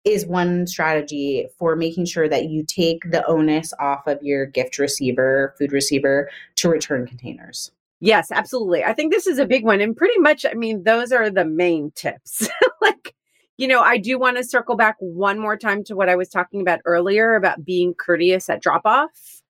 [0.04, 4.78] is one strategy for making sure that you take the onus off of your gift
[4.78, 7.72] receiver, food receiver to return containers.
[7.98, 8.84] Yes, absolutely.
[8.84, 9.80] I think this is a big one.
[9.80, 12.48] And pretty much, I mean, those are the main tips.
[12.80, 13.15] like
[13.56, 16.28] you know, I do want to circle back one more time to what I was
[16.28, 19.42] talking about earlier about being courteous at drop off.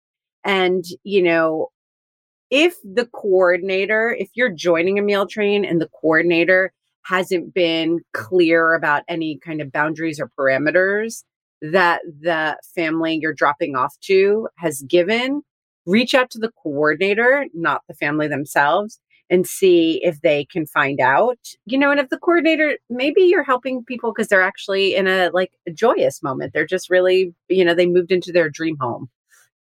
[0.44, 1.68] And, you know,
[2.50, 8.74] if the coordinator, if you're joining a meal train and the coordinator hasn't been clear
[8.74, 11.24] about any kind of boundaries or parameters
[11.62, 15.42] that the family you're dropping off to has given,
[15.86, 21.00] reach out to the coordinator, not the family themselves, and see if they can find
[21.00, 25.06] out you know and if the coordinator maybe you're helping people because they're actually in
[25.06, 26.52] a like a joyous moment.
[26.52, 29.08] They're just really you know they moved into their dream home.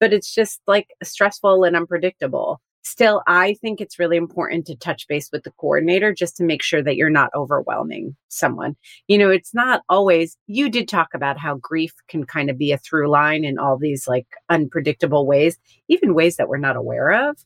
[0.01, 2.61] But it's just like stressful and unpredictable.
[2.87, 6.63] Still i think it's really important to touch base with the coordinator just to make
[6.63, 8.77] sure that you're not overwhelming someone.
[9.09, 12.73] You know it's not always you did talk about how grief can kind of be
[12.73, 17.29] a through line in all these like unpredictable ways even ways that we're not aware
[17.29, 17.37] of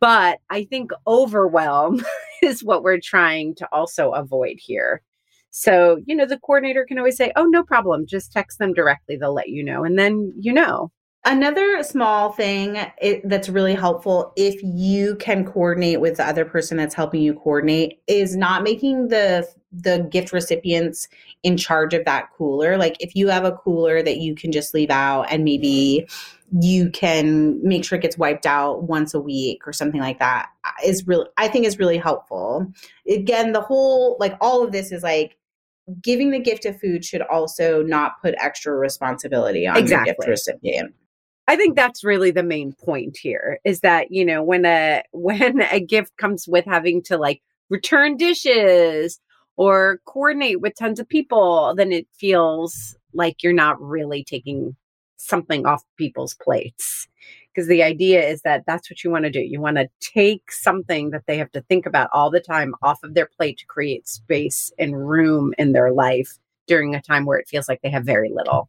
[0.00, 2.04] but I think overwhelm
[2.42, 5.02] is what we're trying to also avoid here.
[5.50, 8.06] So, you know, the coordinator can always say, oh, no problem.
[8.06, 9.16] Just text them directly.
[9.16, 9.84] They'll let you know.
[9.84, 10.90] And then you know.
[11.24, 16.76] Another small thing it, that's really helpful if you can coordinate with the other person
[16.76, 21.08] that's helping you coordinate is not making the the gift recipients
[21.42, 22.76] in charge of that cooler.
[22.76, 26.06] Like if you have a cooler that you can just leave out and maybe
[26.60, 30.48] you can make sure it gets wiped out once a week or something like that
[30.64, 32.66] uh, is really I think is really helpful.
[33.08, 35.36] Again, the whole like all of this is like
[36.00, 40.12] giving the gift of food should also not put extra responsibility on exactly.
[40.12, 40.94] the gift recipient.
[41.48, 45.62] I think that's really the main point here is that, you know, when a when
[45.62, 49.20] a gift comes with having to like return dishes
[49.56, 54.76] or coordinate with tons of people, then it feels like you're not really taking
[55.16, 57.08] something off people's plates.
[57.54, 59.40] Because the idea is that that's what you want to do.
[59.40, 63.02] You want to take something that they have to think about all the time off
[63.02, 67.38] of their plate to create space and room in their life during a time where
[67.38, 68.68] it feels like they have very little.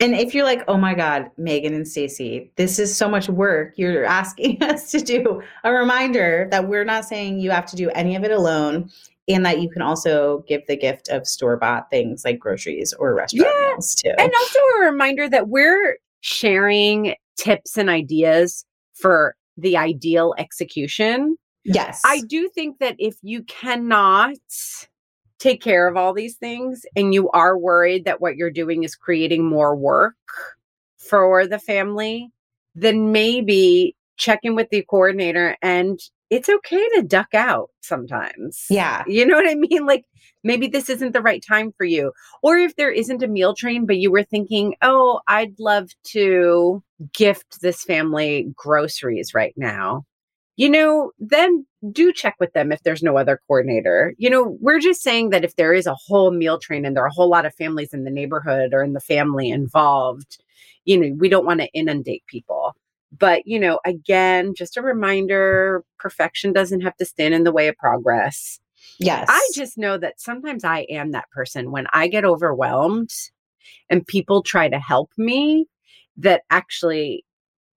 [0.00, 3.72] And if you're like, oh my God, Megan and Stacy, this is so much work
[3.76, 7.90] you're asking us to do, a reminder that we're not saying you have to do
[7.90, 8.90] any of it alone
[9.28, 13.14] and that you can also give the gift of store bought things like groceries or
[13.14, 13.68] restaurant yeah.
[13.70, 14.12] meals too.
[14.18, 18.64] And also a reminder that we're sharing tips and ideas
[18.94, 21.36] for the ideal execution.
[21.64, 22.00] Yes.
[22.04, 24.38] I do think that if you cannot
[25.38, 28.96] take care of all these things and you are worried that what you're doing is
[28.96, 30.14] creating more work
[30.98, 32.30] for the family,
[32.74, 38.66] then maybe check in with the coordinator and it's okay to duck out sometimes.
[38.70, 39.04] Yeah.
[39.06, 39.86] You know what I mean?
[39.86, 40.04] Like
[40.44, 42.12] maybe this isn't the right time for you.
[42.42, 46.82] Or if there isn't a meal train, but you were thinking, oh, I'd love to
[47.14, 50.04] gift this family groceries right now.
[50.58, 54.12] you know, then do check with them if there's no other coordinator.
[54.18, 57.04] You know, we're just saying that if there is a whole meal train and there
[57.04, 60.42] are a whole lot of families in the neighborhood or in the family involved,
[60.84, 62.74] you know, we don't want to inundate people.
[63.18, 67.68] But, you know, again, just a reminder perfection doesn't have to stand in the way
[67.68, 68.60] of progress.
[68.98, 69.26] Yes.
[69.28, 73.10] I just know that sometimes I am that person when I get overwhelmed
[73.90, 75.66] and people try to help me,
[76.16, 77.24] that actually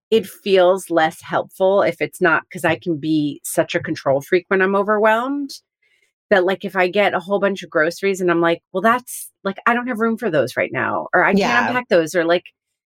[0.09, 4.45] it feels less helpful if it's not because I can be such a control freak
[4.49, 5.51] when I'm overwhelmed.
[6.29, 9.29] That, like, if I get a whole bunch of groceries and I'm like, well, that's
[9.43, 11.47] like, I don't have room for those right now, or I Yeah.
[11.49, 12.45] can't unpack those, or like,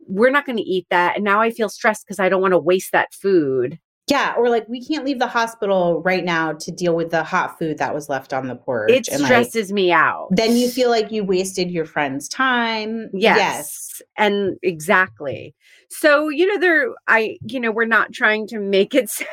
[0.07, 1.15] we're not going to eat that.
[1.15, 3.79] And now I feel stressed because I don't want to waste that food.
[4.07, 7.57] Yeah, or like we can't leave the hospital right now to deal with the hot
[7.57, 8.91] food that was left on the porch.
[8.91, 10.27] It and, like, stresses me out.
[10.31, 13.09] then you feel like you wasted your friend's time.
[13.13, 14.01] Yes.
[14.17, 15.55] And exactly.
[15.89, 19.29] So, you know, there, I, you know, we're not trying to make it sound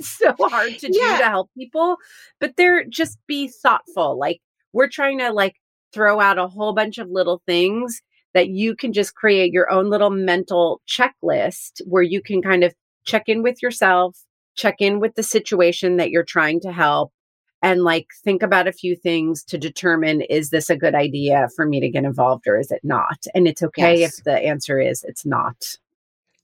[0.00, 1.96] so hard to do to help people,
[2.38, 4.16] but they're just be thoughtful.
[4.16, 4.40] Like,
[4.72, 5.56] we're trying to like
[5.92, 8.00] throw out a whole bunch of little things
[8.34, 12.74] that you can just create your own little mental checklist where you can kind of
[13.04, 14.18] check in with yourself,
[14.56, 17.12] check in with the situation that you're trying to help,
[17.62, 21.66] and like think about a few things to determine is this a good idea for
[21.66, 23.24] me to get involved or is it not?
[23.34, 24.18] And it's okay Yes.
[24.18, 25.76] if the answer is it's not.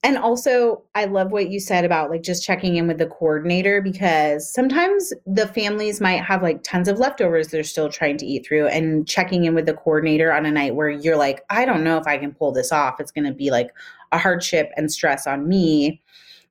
[0.03, 3.81] And also, I love what you said about like just checking in with the coordinator
[3.81, 8.45] because sometimes the families might have like tons of leftovers they're still trying to eat
[8.45, 11.83] through, and checking in with the coordinator on a night where you're like, I don't
[11.83, 12.99] know if I can pull this off.
[12.99, 13.71] It's going to be like
[14.11, 16.01] a hardship and stress on me.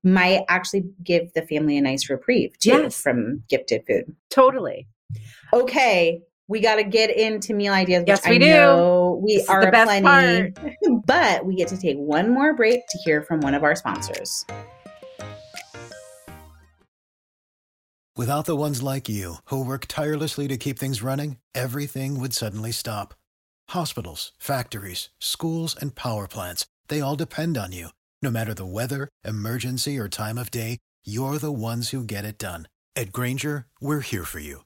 [0.02, 3.00] Might actually give the family a nice reprieve too Yes.
[3.00, 4.14] from gifted food.
[4.28, 4.86] Totally.
[5.52, 8.00] Okay, we got to get into meal ideas.
[8.00, 8.50] Which Yes, we I do.
[8.50, 10.52] Know we This are the best plenty,
[11.06, 14.44] but we get to take one more break to hear from one of our sponsors.
[18.16, 22.72] Without the ones like you, who work tirelessly to keep things running, everything would suddenly
[22.72, 23.12] stop.
[23.70, 27.88] Hospitals, factories, schools, and power plants, they all depend on you.
[28.22, 32.38] No matter the weather, emergency, or time of day, you're the ones who get it
[32.38, 32.68] done.
[32.94, 34.65] At Grainger, we're here for you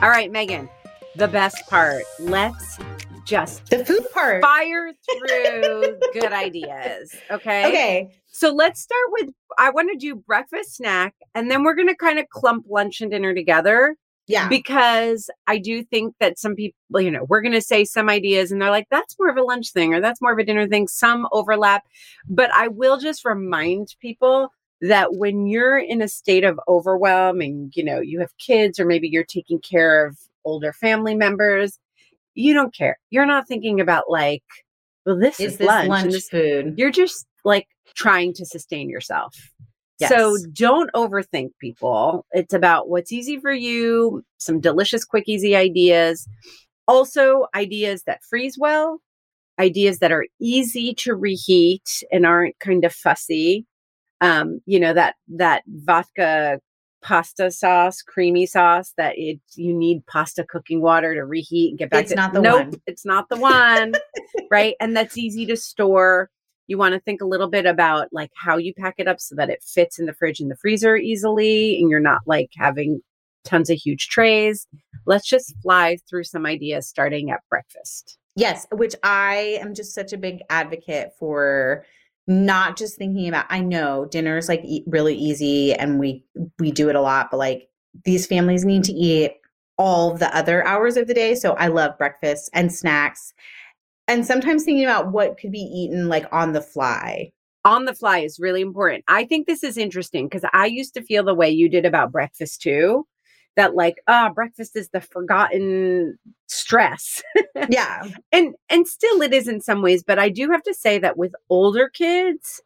[0.00, 0.68] All right, Megan,
[1.16, 2.02] the best part.
[2.20, 2.78] Let's
[3.24, 4.40] just The food part.
[4.42, 7.14] fire through good ideas.
[7.30, 7.66] Okay.
[7.66, 8.10] Okay.
[8.28, 11.96] So let's start with I want to do breakfast snack and then we're going to
[11.96, 13.96] kind of clump lunch and dinner together
[14.28, 14.48] Yeah.
[14.48, 18.52] because I do think that some people, you know, we're going to say some ideas
[18.52, 20.68] and they're like, that's more of a lunch thing or that's more of a dinner
[20.68, 20.86] thing.
[20.86, 21.82] Some overlap.
[22.28, 27.74] But I will just remind people that when you're in a state of overwhelm and,
[27.74, 31.78] you know, you have kids or maybe you're taking care of older family members,
[32.34, 32.98] you don't care.
[33.10, 34.44] You're not thinking about like,
[35.04, 35.88] well, this is, is this lunch.
[35.88, 36.74] lunch, this food?
[36.76, 39.34] you're just like trying to sustain yourself.
[40.06, 42.24] So don't overthink people.
[42.30, 46.28] It's about what's easy for you, some delicious, quick, easy ideas.
[46.86, 49.00] Also, ideas that freeze well,
[49.58, 53.66] ideas that are easy to reheat and aren't kind of fussy.
[54.20, 56.60] Um, you know, that that vodka
[57.02, 61.90] pasta sauce, creamy sauce that it you need pasta cooking water to reheat and get
[61.90, 62.80] back It's to not the nope, one.
[62.86, 63.94] it's not the one.
[64.50, 64.74] right.
[64.80, 66.30] And that's easy to store.
[66.66, 69.34] You want to think a little bit about like how you pack it up so
[69.36, 73.00] that it fits in the fridge and the freezer easily and you're not like having
[73.44, 74.66] tons of huge trays.
[75.06, 78.18] Let's just fly through some ideas starting at breakfast.
[78.36, 81.84] Yes, which I am just such a big advocate for
[82.28, 86.24] not just thinking about I know dinner is like e- really easy and we
[86.58, 87.68] we do it a lot, but like
[88.04, 89.32] these families need to eat
[89.78, 91.34] all the other hours of the day.
[91.34, 93.32] So I love breakfast and snacks.
[94.06, 97.32] And sometimes thinking about what could be eaten like on the fly.
[97.64, 99.04] On the fly is really important.
[99.08, 102.12] I think this is interesting because I used to feel the way you did about
[102.12, 103.06] breakfast too.
[103.58, 107.22] That like, ah, breakfast is the forgotten stress.
[107.68, 108.04] Yeah.
[108.32, 111.16] and and still it is in some ways but i do have to say that
[111.18, 112.62] with older kids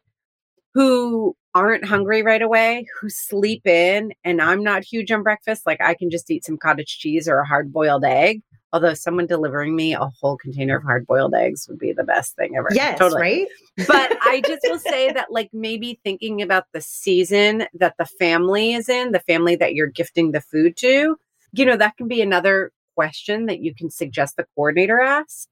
[0.75, 5.81] who aren't hungry right away, who sleep in, and I'm not huge on breakfast, like
[5.81, 8.41] I can just eat some cottage cheese or a hard boiled egg.
[8.73, 12.35] Although someone delivering me a whole container of hard boiled eggs would be the best
[12.35, 12.69] thing ever.
[12.73, 13.21] Yes, totally.
[13.21, 13.47] right?
[13.87, 18.73] but I just will say that, like, maybe thinking about the season that the family
[18.73, 21.15] is in, the family that you're gifting the food to,
[21.53, 25.47] you know, that can be another question that you can suggest the coordinator ask.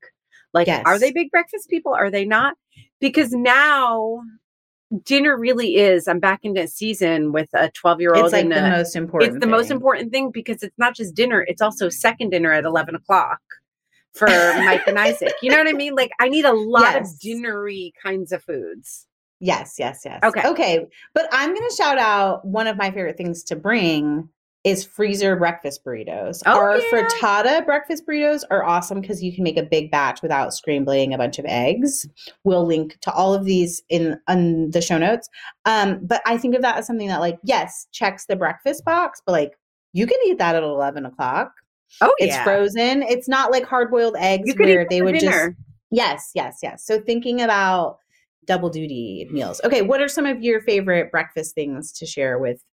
[0.54, 0.84] Like, Yes.
[0.86, 1.94] are they big breakfast people?
[1.94, 2.56] Are they not?
[3.00, 4.22] Because now
[5.04, 8.26] dinner really is, I'm back into season with a 12 year old.
[8.26, 9.34] It's like and the a, most important.
[9.36, 12.66] it's the most important thing because it's not just dinner, it's also second dinner at
[12.66, 13.40] 11 o'clock
[14.14, 15.34] for Mike and Isaac.
[15.42, 15.96] You know what I mean?
[15.96, 17.14] Like, I need a lot Yes.
[17.14, 19.08] of dinnery kinds of foods.
[19.40, 20.20] Yes, yes, yes.
[20.24, 20.48] Okay.
[20.48, 20.86] Okay.
[21.16, 24.30] But I'm going to shout out one of my favorite things to bring
[24.64, 26.44] is freezer breakfast burritos.
[26.46, 26.86] Oh, Our yeah.
[26.92, 31.18] frittata breakfast burritos are awesome because you can make a big batch without scrambling a
[31.18, 32.08] bunch of eggs.
[32.44, 35.28] We'll link to all of these in, in the show notes.
[35.66, 39.22] Um, but I think of that as something that, like, yes, checks the breakfast box,
[39.26, 39.54] but like
[39.94, 41.54] you can eat that at 11 o'clock.
[42.00, 42.44] Oh, It's yeah.
[42.44, 43.02] frozen.
[43.04, 45.52] It's not like hard boiled eggs You where they would just.
[45.90, 46.86] Yes, yes, yes.
[46.86, 47.98] So thinking about
[48.46, 49.60] double duty meals.
[49.64, 52.64] Okay, what are some of your favorite breakfast things to share with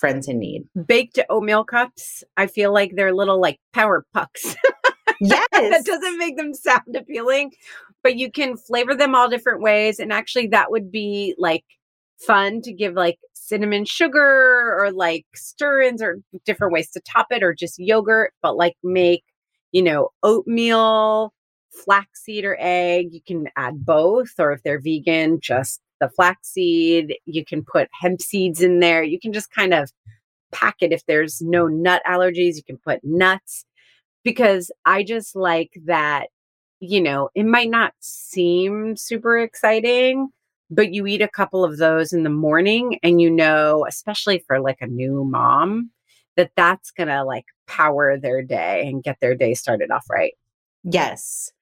[0.00, 0.64] friends in need?
[0.86, 2.24] baked oatmeal cups.
[2.36, 4.56] I feel like they're little like power pucks.
[5.22, 5.46] Yes.
[5.52, 7.52] that doesn't make them sound appealing,
[8.02, 9.98] but you can flavor them all different ways.
[10.00, 11.64] And actually, that would be like
[12.26, 17.26] fun to give like cinnamon sugar or like stir ins or different ways to top
[17.30, 19.24] it or just yogurt, but like make,
[19.72, 21.34] you know, oatmeal,
[21.84, 23.08] flaxseed or egg.
[23.12, 27.16] You can add both, or if they're vegan, just the flaxseed.
[27.26, 29.02] You can put hemp seeds in there.
[29.02, 29.90] You can just kind of
[30.52, 32.56] pack it if there's no nut allergies.
[32.56, 33.64] You can put nuts
[34.24, 36.28] because I just like that,
[36.80, 40.28] you know, it might not seem super exciting,
[40.70, 44.60] but you eat a couple of those in the morning and you know, especially for
[44.60, 45.90] like a new mom,
[46.36, 50.34] that that's going to like power their day and get their day started off right.
[50.84, 51.52] Yes.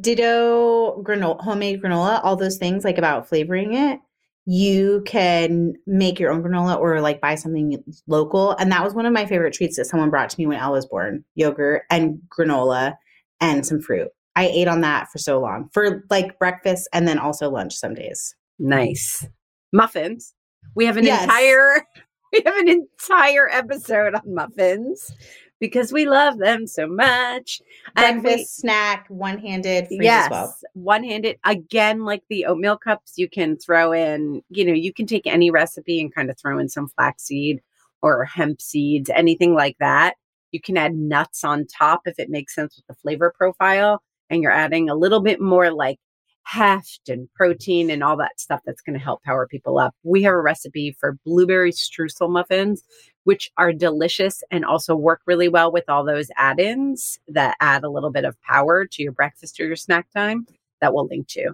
[0.00, 4.00] Ditto granola, homemade granola, all those things like about flavoring it.
[4.44, 8.52] You can make your own granola or like buy something local.
[8.52, 10.72] And that was one of my favorite treats that someone brought to me when Elle
[10.72, 12.96] was born yogurt and granola
[13.40, 14.08] and some fruit.
[14.36, 17.94] I ate on that for so long for like breakfast and then also lunch some
[17.94, 18.34] days.
[18.58, 19.26] Nice.
[19.72, 20.34] Muffins.
[20.74, 21.24] We have an Yes.
[21.24, 21.86] entire
[22.32, 25.12] we have an entire episode on muffins
[25.60, 27.60] because we love them so much.
[27.96, 30.56] And we- Breakfast, snack, one handed, yes, as well.
[30.74, 31.38] one-handed.
[31.44, 34.42] Again, like the oatmeal cups, you can throw in.
[34.50, 37.60] You know, you can take any recipe and kind of throw in some flaxseed
[38.02, 40.14] or hemp seeds, anything like that.
[40.52, 44.42] You can add nuts on top if it makes sense with the flavor profile, and
[44.42, 45.98] you're adding a little bit more like
[46.44, 49.94] heft and protein and all that stuff that's going to help power people up.
[50.04, 52.84] We have a recipe for blueberry streusel muffins,
[53.26, 57.82] which are delicious and also work really well with all those add ins that add
[57.82, 60.46] a little bit of power to your breakfast or your snack time
[60.80, 61.52] that we'll link to.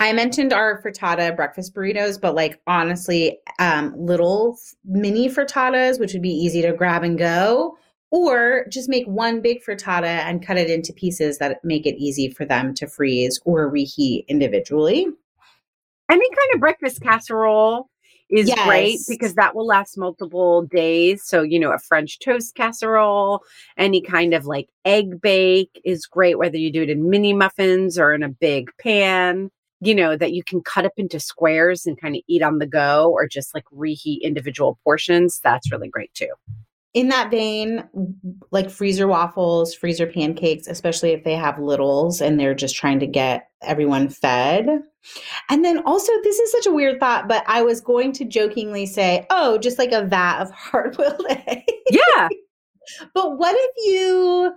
[0.00, 6.22] I mentioned our frittata breakfast burritos, but like honestly, um, little mini frittatas, which would
[6.22, 7.78] be easy to grab and go,
[8.10, 12.28] or just make one big frittata and cut it into pieces that make it easy
[12.28, 15.06] for them to freeze or reheat individually.
[16.10, 17.88] Any kind of breakfast casserole
[18.34, 21.22] is great because that will last multiple days.
[21.24, 23.42] So, you know, a French toast casserole,
[23.76, 27.98] any kind of like egg bake is great, whether you do it in mini muffins
[27.98, 32.00] or in a big pan, you know, that you can cut up into squares and
[32.00, 35.40] kind of eat on the go or just like reheat individual portions.
[35.42, 36.32] That's really great too.
[36.94, 37.84] In that vein,
[38.52, 43.06] like freezer waffles, freezer pancakes, especially if they have littles and they're just trying to
[43.06, 44.68] get everyone fed.
[45.50, 48.86] And then also, this is such a weird thought, but I was going to jokingly
[48.86, 51.64] say, oh, just like a vat of hard boiled eggs.
[51.90, 52.28] Yeah.
[53.12, 54.54] But what if you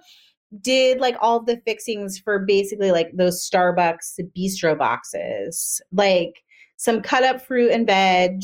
[0.62, 5.82] did like all the fixings for basically like those Starbucks bistro boxes?
[5.92, 6.44] Like
[6.78, 8.44] some cut up fruit and veg,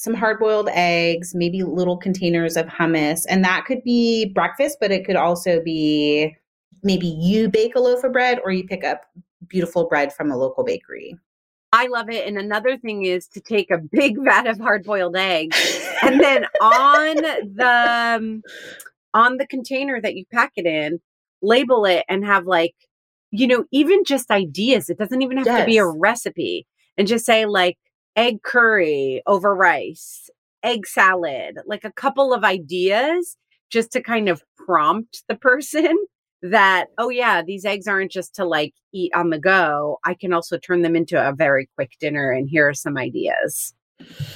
[0.00, 3.26] some hard boiled eggs, maybe little containers of hummus.
[3.28, 6.34] And that could be breakfast, but it could also be
[6.82, 9.02] maybe you bake a loaf of bread or you pick up
[9.46, 11.18] beautiful bread from a local bakery.
[11.74, 12.26] I love it.
[12.26, 16.46] And another thing is to take a big vat of hard boiled eggs and then
[16.62, 18.42] on the um,
[19.12, 20.98] on the container that you pack it in,
[21.42, 22.74] label it and have like,
[23.32, 24.88] you know, even just ideas.
[24.88, 26.66] It doesn't even have to be a recipe.
[26.96, 27.76] And just say like
[28.20, 30.28] egg curry over rice,
[30.62, 33.36] egg salad, like a couple of ideas
[33.70, 35.96] just to kind of prompt the person
[36.42, 39.98] that, oh yeah, these eggs aren't just to like eat on the go.
[40.04, 43.74] I can also turn them into a very quick dinner and here are some ideas.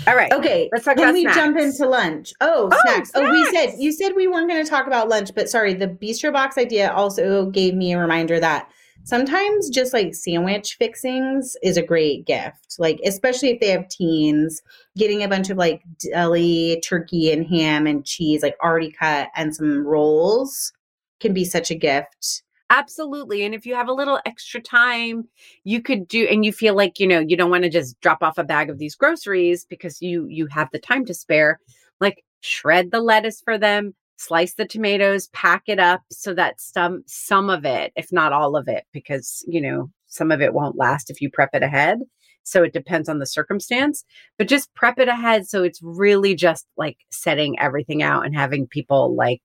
[0.07, 0.31] All right.
[0.33, 1.37] Okay, Let's talk Then about we snacks.
[1.37, 2.33] jump into lunch.
[2.41, 3.11] Oh, Oh, snacks.
[3.15, 5.89] Oh, we said you said we weren't going to talk about lunch, but sorry, the
[5.89, 8.69] bistro box idea also gave me a reminder that
[9.05, 12.77] sometimes just like sandwich fixings is a great gift.
[12.79, 14.61] Like especially if they have teens,
[14.97, 19.55] getting a bunch of like deli turkey and ham and cheese like already cut and
[19.55, 20.73] some rolls
[21.21, 22.43] can be such a gift.
[22.71, 23.45] Absolutely.
[23.45, 25.29] And if you have a little extra time,
[25.65, 28.23] you could do and you feel like, you know, you don't want to just drop
[28.23, 31.61] off a bag of these groceries because you you have the time to spare,
[32.01, 33.95] like shred the lettuce for them,
[34.27, 38.57] slice the tomatoes, pack it up so that some some of it, if not all
[38.57, 41.99] of it, because, you know, some of it won't last if you prep it ahead.
[42.45, 44.05] So it depends on the circumstance,
[44.39, 48.67] but just prep it ahead so it's really just like setting everything out and having
[48.67, 49.43] people like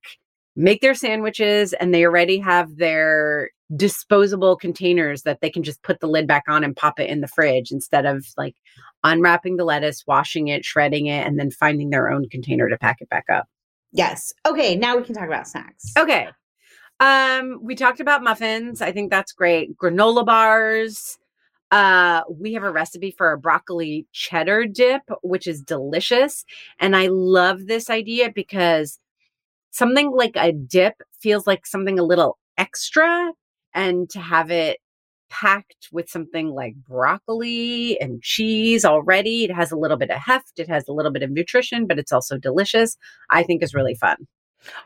[0.54, 6.00] make their sandwiches and they already have their disposable containers that they can just put
[6.00, 8.56] the lid back on and pop it in the fridge instead of like
[9.04, 12.96] unwrapping the lettuce, washing it, shredding it, and then finding their own container to pack
[13.00, 13.46] it back up.
[13.92, 14.32] Yes.
[14.46, 15.92] Okay, now we can talk about snacks.
[15.96, 16.28] Okay.
[17.00, 18.82] Um, we talked about muffins.
[18.82, 19.76] I think that's great.
[19.76, 21.18] Granola bars.
[21.70, 26.44] Uh, we have a recipe for a broccoli cheddar dip, which is delicious.
[26.78, 28.98] And I love this idea because
[29.70, 33.32] something like a dip feels like something a little extra.
[33.72, 34.78] And to have it
[35.30, 40.58] packed with something like broccoli and cheese already, it has a little bit of heft,
[40.58, 42.96] it has a little bit of nutrition, but it's also delicious.
[43.30, 44.16] I think is really fun.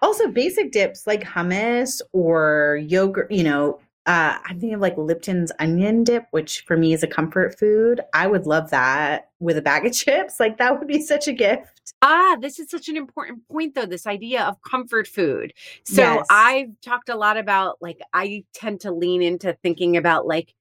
[0.02, 5.50] Also, basic dips like hummus or yogurt, you know, uh, I'm thinking of like Lipton's
[5.58, 8.02] onion dip, which for me is a comfort food.
[8.12, 10.38] I would love that with a bag of chips.
[10.38, 11.94] Like that would be such a gift.
[12.02, 13.86] Ah, this is such an important point, though.
[13.86, 15.54] This idea of comfort food.
[15.84, 16.26] So Yes.
[16.28, 20.54] I've talked a lot about like, I tend to lean into thinking about like,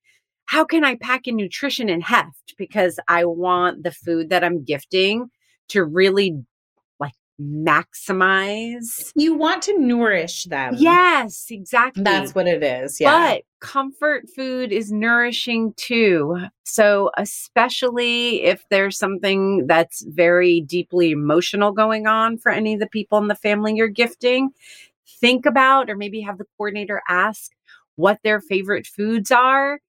[0.45, 2.55] how can I pack in nutrition and heft?
[2.57, 5.29] Because I want the food that I'm gifting
[5.69, 6.43] to really
[7.43, 9.11] maximize.
[9.15, 10.75] You want to nourish them.
[10.77, 12.03] Yes, exactly.
[12.03, 12.99] That's what it is.
[12.99, 13.33] Yeah.
[13.35, 16.37] But comfort food is nourishing too.
[16.63, 22.87] So, especially if there's something that's very deeply emotional going on for any of the
[22.87, 24.51] people in the family you're gifting,
[25.19, 27.51] think about or maybe have the coordinator ask
[27.95, 29.79] what their favorite foods are.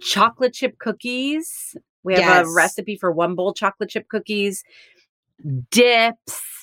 [0.00, 1.76] Chocolate chip cookies.
[2.02, 2.46] We have Yes.
[2.46, 4.64] a recipe for one bowl chocolate chip cookies,
[5.70, 6.59] dips,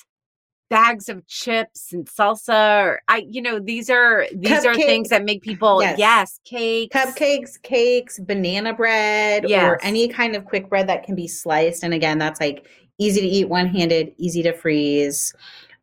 [0.70, 5.24] bags of chips and salsa or I you know these are these are things that
[5.24, 5.98] make people Yes.
[5.98, 11.28] yes, cakes Cupcakes, cakes, banana bread, or any kind of quick bread that can be
[11.28, 11.82] sliced.
[11.82, 12.66] And again, that's like
[12.98, 15.34] easy to eat one handed, easy to freeze.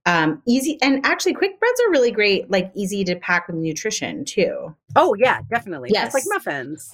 [0.08, 4.24] Um, easy and actually quick breads are really great, like easy to pack with nutrition
[4.24, 4.76] too.
[4.96, 5.92] Oh yeah, definitely.
[5.92, 6.94] Just like muffins.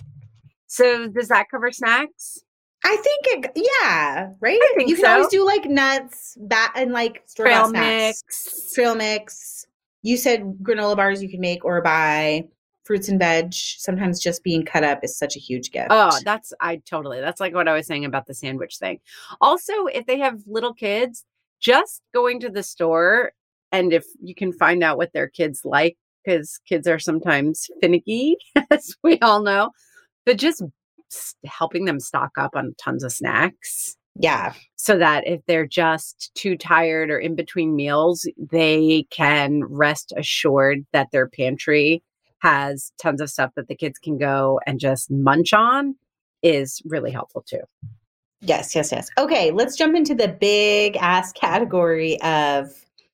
[0.67, 2.39] So does that cover snacks?
[2.83, 4.59] I think it, yeah, right.
[4.61, 8.23] I think you can always do like nuts, bat, and like Trail snacks.
[8.25, 8.73] mix.
[8.73, 9.65] trail mix.
[10.01, 12.47] You said granola bars you can make or buy
[12.83, 13.53] fruits and veg.
[13.53, 15.87] Sometimes just being cut up is such a huge gift.
[15.91, 17.21] Oh, that's I totally.
[17.21, 18.99] That's like what I was saying about the sandwich thing.
[19.39, 21.23] Also, if they have little kids,
[21.59, 23.33] just going to the store
[23.71, 28.37] and if you can find out what their kids like because kids are sometimes finicky,
[28.71, 29.71] as we all know,
[30.25, 30.63] but just
[31.45, 36.57] helping them stock up on tons of snacks yeah, so that if they're just too
[36.57, 42.03] tired or in between meals, they can rest assured that their pantry
[42.39, 45.95] has tons of stuff that the kids can go and just munch on
[46.43, 47.61] is really helpful too.
[48.41, 49.09] yes, yes, yes.
[49.17, 52.73] Okay, let's jump into the big ass category of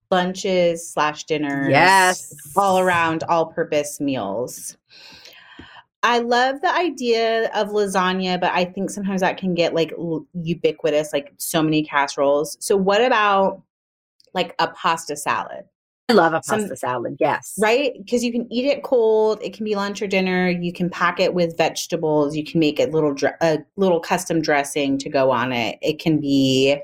[0.10, 1.70] lunches slash dinners.
[1.70, 2.34] Yes.
[2.56, 4.78] all around, all purpose meals.
[6.08, 10.26] I love the idea of lasagna, but I think sometimes that can get like l-
[10.42, 12.56] ubiquitous, like so many casseroles.
[12.62, 13.62] So, what about
[14.34, 15.66] like a pasta salad?
[16.08, 17.18] I love a Some- pasta salad.
[17.20, 17.56] Yes.
[17.60, 17.92] right?
[17.98, 19.40] Because you can eat it cold.
[19.44, 20.50] It can be lunch or dinner.
[20.50, 22.38] You can pack it with vegetables.
[22.38, 25.78] You can make a little a little custom dressing to go on it.
[25.82, 26.78] It can be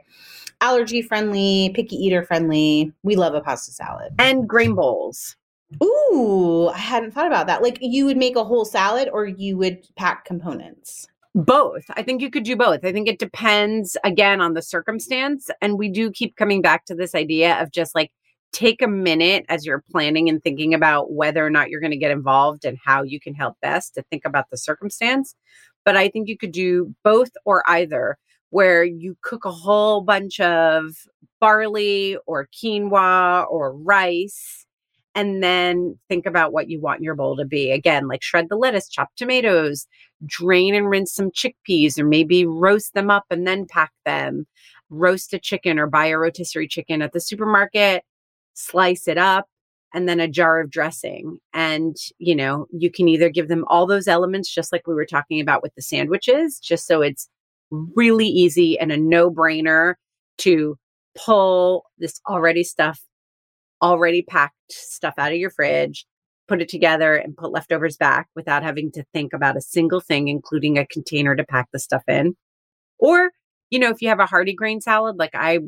[0.59, 2.91] allergy friendly, picky eater friendly.
[3.03, 4.13] We love a pasta salad.
[4.19, 5.38] And grain bowls.
[5.82, 7.61] Ooh, I hadn't thought about that.
[7.61, 11.07] Like you would make a whole salad or you would pack components.
[11.36, 11.86] Both.
[11.91, 12.86] I think you could do both.
[12.86, 15.49] I think it depends again on the circumstance.
[15.61, 18.11] And we do keep coming back to this idea of just like
[18.51, 21.97] take a minute as you're planning and thinking about whether or not you're going to
[21.97, 25.36] get involved and how you can help best to think about the circumstance.
[25.86, 28.17] But I think you could do both or either,
[28.51, 30.95] where you cook a whole bunch of
[31.41, 34.67] barley or quinoa or rice
[35.16, 37.72] and then think about what you want your bowl to be.
[37.72, 39.86] Again, like shred the lettuce, chop tomatoes,
[40.26, 44.45] drain and rinse some chickpeas, or maybe roast them up and then pack them.
[44.89, 48.03] Roast a chicken or buy a rotisserie chicken at the supermarket,
[48.53, 49.47] slice it up,
[49.93, 51.38] and then a jar of dressing.
[51.53, 55.05] And, you know, you can either give them all those elements, just like we were
[55.05, 57.28] talking about with the sandwiches, just so it's
[57.72, 59.95] really easy and a no brainer
[60.39, 60.78] to
[61.16, 62.99] pull this already stuff,
[63.84, 66.05] already packed stuff out of your fridge,
[66.47, 70.29] put it together and put leftovers back without having to think about a single thing,
[70.29, 72.36] including a container to pack the stuff in.
[72.97, 73.31] Or,
[73.69, 75.59] you know, if you have a hearty grain salad, like I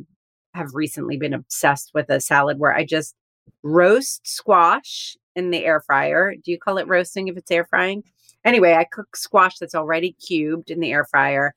[0.54, 3.14] have recently been obsessed with a salad where I just
[3.62, 6.34] roast squash in the air fryer.
[6.36, 8.04] Do you call it roasting if it's air frying?
[8.46, 11.54] Anyway, I cook squash that's already cubed in the air fryer,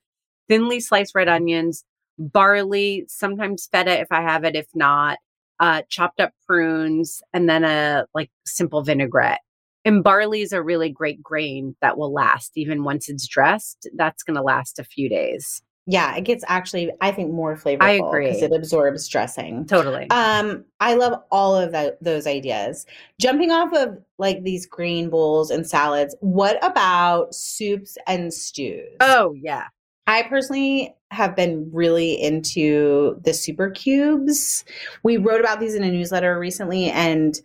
[0.49, 1.85] thinly sliced red onions,
[2.17, 5.19] barley, sometimes feta if I have it, if not,
[5.59, 9.41] uh, chopped up prunes, and then a like simple vinaigrette.
[9.85, 13.87] And barley is a really great grain that will last even once it's dressed.
[13.95, 15.61] That's going to last a few days.
[15.87, 17.81] Yeah, it gets actually, I think, more flavorful.
[17.81, 18.27] I agree.
[18.27, 19.65] because it absorbs dressing.
[19.65, 20.07] Totally.
[20.11, 22.85] Um, I love all of tho- those ideas.
[23.19, 28.85] Jumping off of like these green bowls and salads, what about soups and stews?
[28.99, 29.65] oh, yeah.
[30.09, 34.65] I personally have been really into the super cubes.
[35.03, 35.27] We mm-hmm.
[35.27, 37.39] wrote about these in a newsletter recently, and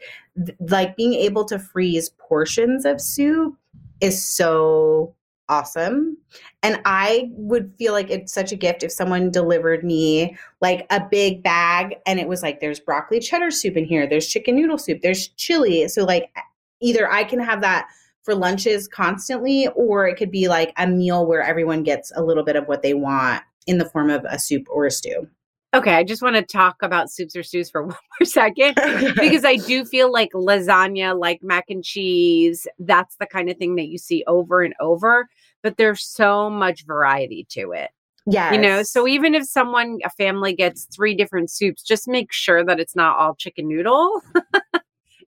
[0.47, 3.55] th- like being able to freeze portions of soup
[4.01, 5.15] is so
[5.51, 6.17] awesome.
[6.63, 11.07] And I would feel like it's such a gift if someone delivered me like a
[11.11, 14.79] big bag and it was like, there's broccoli cheddar soup in here, there's chicken noodle
[14.79, 15.87] soup, there's chili.
[15.89, 16.35] So, like,
[16.81, 17.89] either I can have that
[18.25, 22.43] for lunches constantly, or it could be like a meal where everyone gets a little
[22.43, 25.29] bit of what they want in the form of a soup or a stew.
[25.75, 28.75] Okay, I just want to talk about soups or stews for one more second
[29.17, 33.75] because I do feel like lasagna, like mac and cheese, that's the kind of thing
[33.77, 35.29] that you see over and over,
[35.63, 37.91] but there's so much variety to it.
[38.27, 38.53] Yeah.
[38.53, 42.65] You know, so even if someone, a family gets three different soups, just make sure
[42.65, 44.23] that it's not all chicken noodle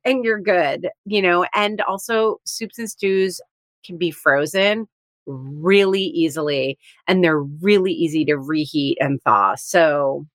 [0.08, 3.42] and you're good, you know, and also soups and stews
[3.86, 4.88] can be frozen
[5.26, 6.78] really easily
[7.08, 9.56] and they're really easy to reheat and thaw.
[9.56, 10.26] So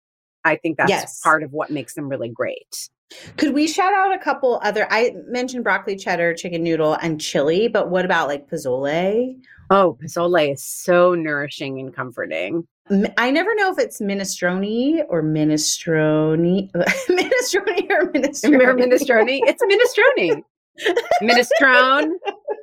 [0.44, 1.20] I think that's Yes.
[1.22, 2.88] part of what makes them really great.
[3.36, 4.86] Could we shout out a couple other?
[4.90, 9.36] I mentioned broccoli cheddar, chicken noodle, and chili, but what about like pozole?
[9.70, 12.66] Oh, pozole is so nourishing and comforting.
[13.16, 16.70] I never know if it's minestrone or minestrone,
[17.08, 18.76] minestrone or minestrone.
[18.76, 19.40] minestrone.
[19.46, 20.42] It's minestrone.
[21.22, 22.10] Minestrone.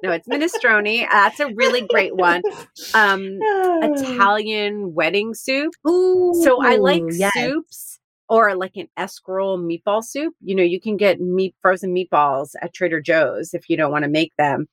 [0.04, 1.08] No, it's minestrone.
[1.12, 2.42] That's a really great one.
[2.94, 5.74] Um, Italian wedding soup.
[5.88, 7.32] Ooh, So I like yes.
[7.34, 10.34] soups or like an escarole meatball soup.
[10.42, 14.04] You know, you can get meat frozen meatballs at Trader Joe's if you don't want
[14.04, 14.68] to make them.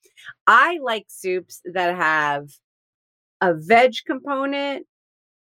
[0.47, 2.49] I like soups that have
[3.41, 4.87] a veg component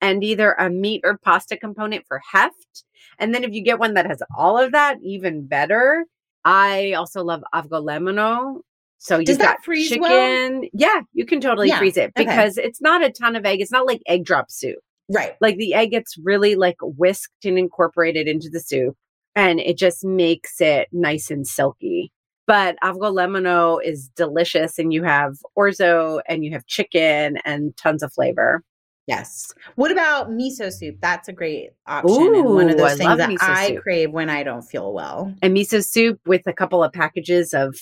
[0.06, 2.84] and either a meat or pasta component for heft.
[3.20, 6.06] And then if you get one that has all of that, even better.
[6.43, 8.60] I also love avgolemono.
[8.97, 10.01] So Does you've that got freeze chicken.
[10.01, 10.62] well?
[10.74, 12.26] Yeah, you can totally Yeah, freeze it okay.
[12.26, 13.62] because it's not a ton of egg.
[13.62, 14.80] It's not like egg drop soup
[15.10, 15.36] Right.
[15.41, 18.95] like the egg gets really like whisked and incorporated into the soup
[19.36, 22.12] and it just makes it nice and silky
[22.47, 28.12] but avgolemono is delicious and you have orzo and you have chicken and tons of
[28.14, 28.64] flavor
[29.08, 29.53] Yes.
[29.76, 30.97] What about miso soup?
[30.99, 33.84] That's a great option and one of Ooh, those I things that I soup.
[33.84, 35.32] crave when I don't feel well.
[35.43, 37.76] and miso soup with a couple of packages of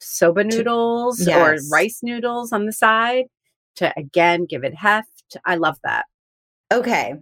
[0.00, 1.36] soba noodles Yes.
[1.36, 3.24] or rice noodles on the side
[3.74, 6.04] to again give it heft i love that
[6.72, 7.14] Okay.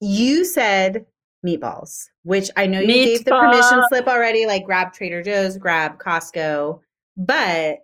[0.00, 1.04] You said
[1.44, 5.98] meatballs, which I know you gave the permission slip already, like grab Trader Joe's, grab
[5.98, 6.80] Costco.
[7.16, 7.78] But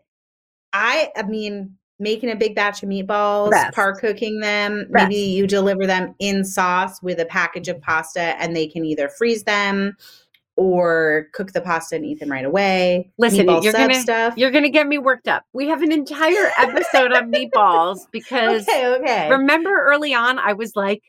[0.73, 3.75] I, I mean, making a big batch of meatballs, Best.
[3.75, 5.09] par cooking them, Best.
[5.09, 9.09] maybe you deliver them in sauce with a package of pasta and they can either
[9.09, 9.97] freeze them
[10.57, 13.11] or cook the pasta and eat them right away.
[13.17, 14.35] Listen, Meatball you're gonna- stuff.
[14.37, 18.87] you're gonna get me worked up we have an entire episode on meatballs because okay,
[18.97, 19.31] okay.
[19.31, 21.03] Remember early on, I was like,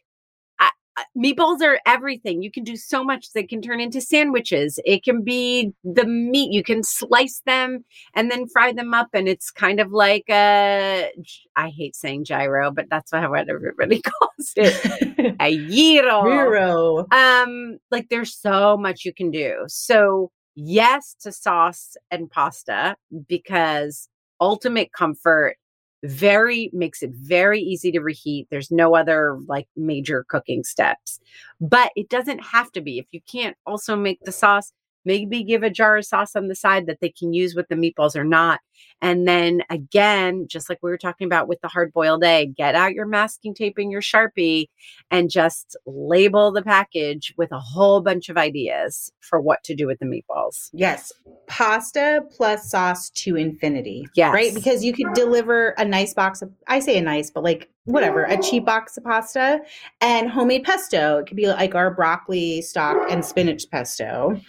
[1.17, 2.41] meatballs are everything.
[2.41, 3.31] You can do so much.
[3.33, 4.79] They can turn into sandwiches.
[4.85, 6.51] It can be the meat.
[6.51, 7.83] You can slice them
[8.13, 9.09] and then fry them up.
[9.13, 11.11] And it's kind of like a,
[11.55, 15.35] I hate saying gyro, but that's what everybody calls it.
[15.39, 16.25] A gyro.
[16.25, 17.07] Hero.
[17.11, 19.63] Um, like there's so much you can do.
[19.67, 22.95] So yes to sauce and pasta
[23.27, 24.07] because
[24.39, 25.57] ultimate comfort
[26.04, 28.47] very makes it very easy to reheat.
[28.49, 31.20] There's no other like major cooking steps.
[31.62, 32.99] But it doesn't have to be.
[32.99, 34.74] If you can't also make the sauce,
[35.06, 37.76] maybe give a jar of sauce on the side that they can use with the
[37.76, 38.60] meatballs or not.
[39.01, 42.76] And then again, just like we were talking about with the hard boiled egg, get
[42.76, 44.68] out your masking tape and your Sharpie
[45.12, 49.88] and just label the package with a whole bunch of ideas for what to do
[49.88, 50.70] with the meatballs.
[50.74, 51.12] Yes.
[51.47, 54.08] Pasta plus sauce to infinity.
[54.16, 54.34] Yes.
[54.34, 54.54] Right?
[54.54, 58.23] Because you could deliver a nice box of, I say a nice, but like whatever,
[58.23, 59.59] a cheap box of pasta
[60.01, 61.17] and homemade pesto.
[61.19, 64.39] It could be like our broccoli stock and spinach pesto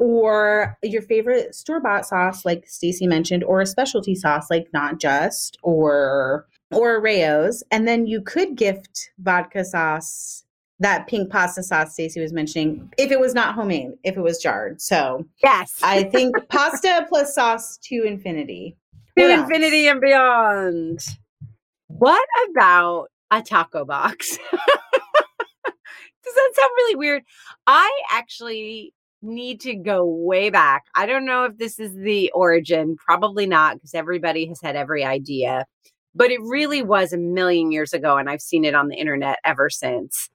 [0.00, 5.00] or your favorite store bought sauce, like Stacy mentioned, or a specialty sauce, like Not
[5.00, 10.44] Just or or Rao's, and then you could gift vodka sauce,
[10.80, 14.38] that pink pasta sauce Stacy was mentioning, if it was not homemade, if it was
[14.38, 14.80] jarred.
[14.80, 18.76] So yes, I think pasta plus sauce to infinity,
[19.16, 21.00] to infinity and beyond.
[21.98, 24.38] What about a taco box?
[25.64, 27.24] Does that sound really weird?
[27.66, 30.84] I actually need to go way back.
[30.94, 35.04] I don't know if this is the origin, probably not, because everybody has had every
[35.04, 35.66] idea,
[36.14, 39.40] but it really was a million years ago, and I've seen it on the internet
[39.44, 40.30] ever since.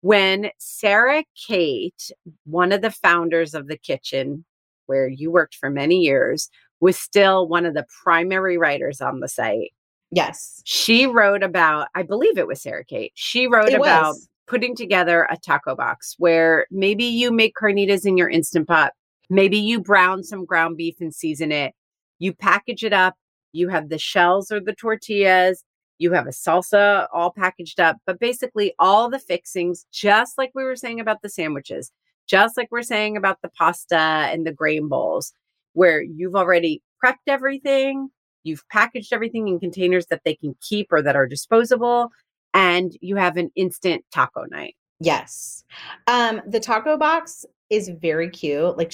[0.00, 2.10] When Sarah Kate,
[2.44, 4.44] one of the founders of the Kitchn,
[4.86, 9.28] where you worked for many years, was still one of the primary writers on the
[9.28, 9.72] site.
[10.10, 10.62] Yes.
[10.64, 13.12] She wrote about, I believe it was Sarah Kate.
[13.14, 14.28] She wrote It about was.
[14.46, 18.92] putting together a taco box where maybe you make carnitas in your instant pot.
[19.30, 21.74] Maybe you brown some ground beef and season it.
[22.18, 23.14] You package it up.
[23.52, 25.64] You have the shells or the tortillas.
[25.98, 30.64] You have a salsa all packaged up, but basically all the fixings, just like we
[30.64, 31.90] were saying about the sandwiches,
[32.26, 35.32] just like we're saying about the pasta and the grain bowls,
[35.72, 38.10] where you've already prepped everything,
[38.48, 42.10] you've packaged everything in containers that they can keep or that are disposable,
[42.54, 44.74] and you have an instant taco night.
[45.00, 45.62] Yes.
[46.08, 48.76] Um, the taco box is very cute.
[48.76, 48.92] Like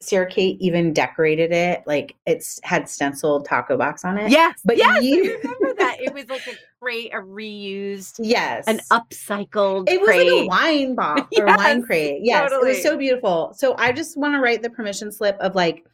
[0.00, 1.82] Sarah Kate even decorated it.
[1.86, 4.30] Like it's had stenciled taco box on it.
[4.30, 5.85] Yes, But yes, you- I remember that.
[6.06, 8.64] It was like a crate, a reused, Yes.
[8.66, 10.30] an upcycled It was crate.
[10.32, 12.20] like a wine box or wine crate.
[12.22, 13.52] Yes, it was so beautiful.
[13.56, 15.84] So I just want to write the permission slip of like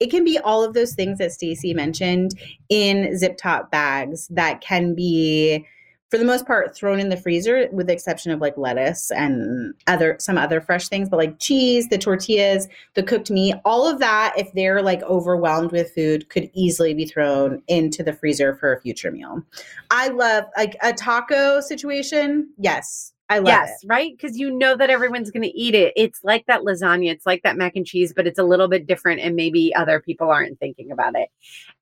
[0.00, 2.32] it can be all of those things that Stacy mentioned
[2.68, 5.66] in zip top bags that can be
[6.10, 9.74] for the most part thrown in the freezer with the exception of like lettuce and
[9.86, 13.98] other some other fresh things but like cheese the tortillas the cooked meat all of
[13.98, 18.72] that if they're like overwhelmed with food could easily be thrown into the freezer for
[18.72, 19.42] a future meal.
[19.90, 24.12] I love like a taco situation yes i love yes, it right?
[24.16, 25.92] Because you know that everyone's going to eat it.
[25.96, 28.86] It's like that lasagna, it's like that mac and cheese, but it's a little bit
[28.86, 31.28] different, and maybe other people aren't thinking about it.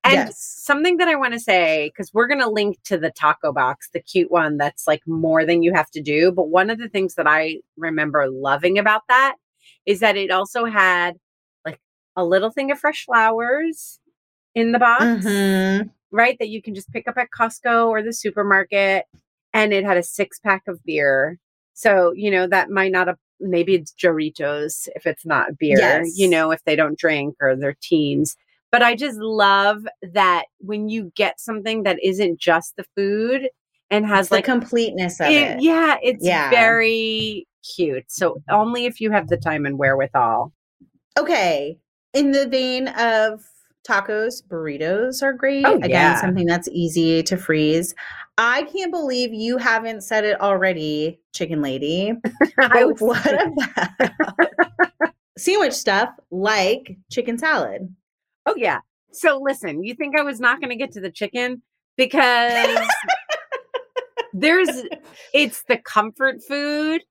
[0.03, 0.39] And Yes.
[0.39, 3.89] something that I want to say, because we're going to link to the taco box,
[3.93, 6.31] the cute one that's like more than you have to do.
[6.31, 9.35] But one of the things that I remember loving about that
[9.85, 11.17] is that it also had
[11.65, 11.79] like
[12.15, 13.99] a little thing of fresh flowers
[14.55, 15.89] in the box Mhm.
[16.11, 16.37] right?
[16.39, 19.05] That you can just pick up at Costco or the supermarket.
[19.57, 21.39] And it had a six pack of beer.
[21.73, 23.07] So, you know, that might not
[23.39, 26.17] maybe it's Doritos if it's not beer, Yes.
[26.17, 28.35] you know, if they don't drink or they're teens.
[28.71, 33.49] But I just love that when you get something that isn't just the food
[33.89, 35.61] and has It's the like, completeness of it- it.
[35.61, 36.49] yeah, it's Yeah.
[36.49, 38.05] very cute.
[38.09, 40.51] So only if you have the time and wherewithal.
[41.17, 41.79] Okay.
[42.13, 43.43] In the vein of
[43.87, 45.65] tacos, burritos are great.
[45.65, 46.21] Oh, Again, yeah.
[46.21, 47.93] something that's easy to freeze.
[48.37, 52.13] I can't believe you haven't said it already, chicken lady.
[52.59, 57.93] I But was- what about sandwich stuff like chicken salad?
[58.45, 58.79] Oh yeah.
[59.11, 61.61] So listen, you think I was not going to get to the chicken
[61.95, 62.87] because
[64.33, 64.69] there's
[65.33, 67.01] it's the comfort food,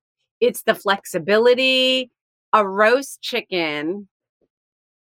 [0.41, 2.11] it's the flexibility.
[2.53, 4.09] A roast chicken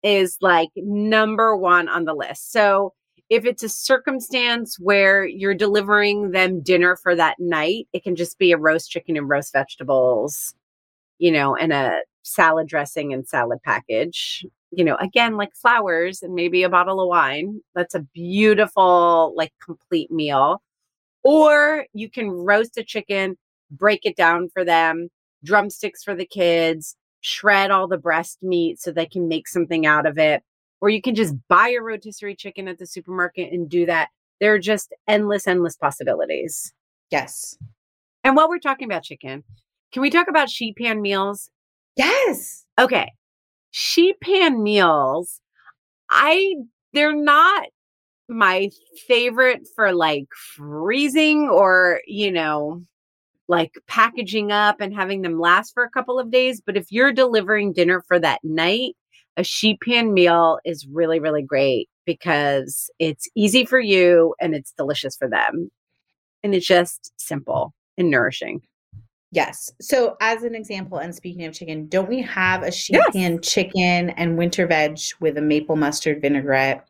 [0.03, 2.51] is like number 1 on the list.
[2.51, 2.93] So
[3.31, 8.37] if it's a circumstance where you're delivering them dinner for that night, it can just
[8.37, 10.53] be a roast chicken and roast vegetables,
[11.17, 14.45] you know, and a salad dressing and salad package.
[14.71, 17.61] You know, again, like flowers and maybe a bottle of wine.
[17.73, 20.61] That's a beautiful, like, complete meal.
[21.23, 23.37] Or you can roast a chicken,
[23.71, 25.07] break it down for them,
[25.41, 30.05] drumsticks for the kids, shred all the breast meat so they can make something out
[30.05, 30.43] of it.
[30.81, 34.09] Or you can just buy a rotisserie chicken at the supermarket and do that.
[34.39, 36.73] There are just endless, endless possibilities.
[37.11, 37.57] Yes.
[38.23, 39.43] And while we're talking about chicken,
[39.91, 41.49] can we talk about sheet pan meals?
[41.95, 42.65] Yes.
[42.79, 43.11] Okay.
[43.69, 45.39] Sheet pan meals,
[46.09, 46.55] I
[46.93, 47.67] they're not
[48.27, 48.69] my
[49.07, 52.81] favorite for like freezing or, you know,
[53.47, 56.61] like packaging up and having them last for a couple of days.
[56.61, 58.95] But if you're delivering dinner for that night,
[59.37, 64.73] a sheet pan meal is really, really great because it's easy for you and it's
[64.77, 65.71] delicious for them.
[66.43, 68.61] And it's just simple and nourishing.
[69.31, 69.71] Yes.
[69.79, 73.13] So, as an example, and speaking of chicken, don't we have a sheet Yes.
[73.13, 76.85] pan chicken and winter veg with a maple mustard vinaigrette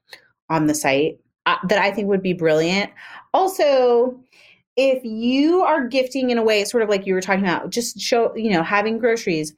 [0.50, 2.90] on the site uh, that I think would be brilliant?
[3.34, 4.20] Also,
[4.78, 8.00] if you are gifting in a way, sort of like you were talking about, just
[8.00, 9.54] show, you know, having groceries,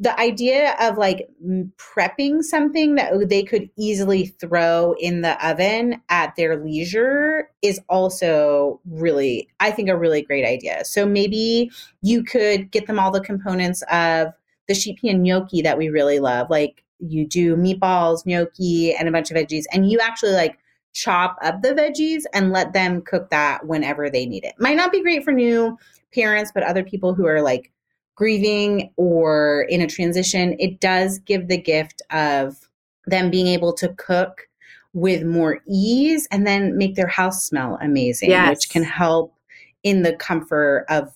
[0.00, 1.28] the idea of like
[1.76, 8.80] prepping something that they could easily throw in the oven at their leisure is also
[8.90, 10.84] really, I think, a really great idea.
[10.84, 11.70] So maybe
[12.02, 14.28] you could get them all the components of
[14.66, 16.50] the sheet pan gnocchi that we really love.
[16.50, 20.58] Like you do meatballs, gnocchi, and a bunch of veggies, and you actually like
[20.94, 24.54] chop up the veggies and let them cook that whenever they need it.
[24.58, 25.76] Might not be great for new
[26.14, 27.70] parents, but other people who are like
[28.14, 32.68] grieving or in a transition, it does give the gift of
[33.06, 34.48] them being able to cook
[34.92, 38.48] with more ease and then make their house smell amazing, Yes.
[38.48, 39.34] which can help
[39.82, 41.12] in the comfort of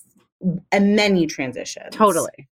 [0.72, 1.94] a many transitions.
[1.94, 2.48] Totally.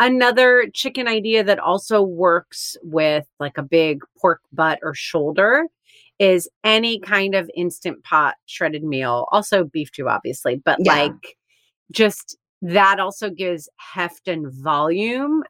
[0.00, 5.66] Another chicken idea that also works with like a big pork butt or shoulder
[6.18, 7.12] is any mm-hmm.
[7.12, 9.26] kind of instant pot shredded meal.
[9.32, 10.92] Also beef too, obviously, but Yeah.
[10.92, 11.36] like
[11.90, 15.42] just that also gives heft and volume.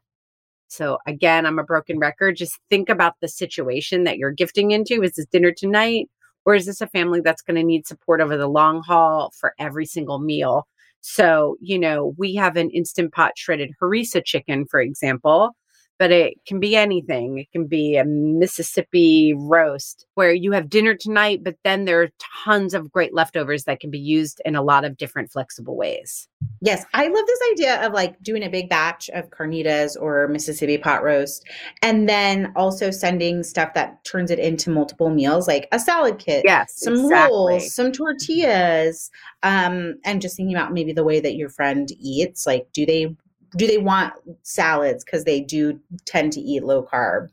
[0.67, 2.35] So again, I'm a broken record.
[2.35, 5.03] Just think about the situation that you're gifting into.
[5.03, 6.09] Is this dinner tonight?
[6.45, 9.53] Or is this a family that's going to need support over the long haul for
[9.57, 10.67] every single meal?
[11.01, 15.51] So, you know, we have an instant pot shredded harissa chicken, for example,
[15.97, 17.37] but it can be anything.
[17.37, 22.09] It can be a Mississippi roast where you have dinner tonight, but then there are
[22.43, 26.27] tons of great leftovers that can be used in a lot of different flexible ways.
[26.61, 30.77] Yes, I love this idea of like doing a big batch of carnitas or Mississippi
[30.77, 31.43] pot roast
[31.81, 36.43] and then also sending stuff that turns it into multiple meals like a salad kit,
[36.45, 37.33] Yes, some exactly.
[37.33, 39.09] rolls, some tortillas,
[39.43, 43.15] um and just thinking about maybe the way that your friend eats, like do they
[43.55, 47.29] do they want salads cuz they do tend to eat low carb?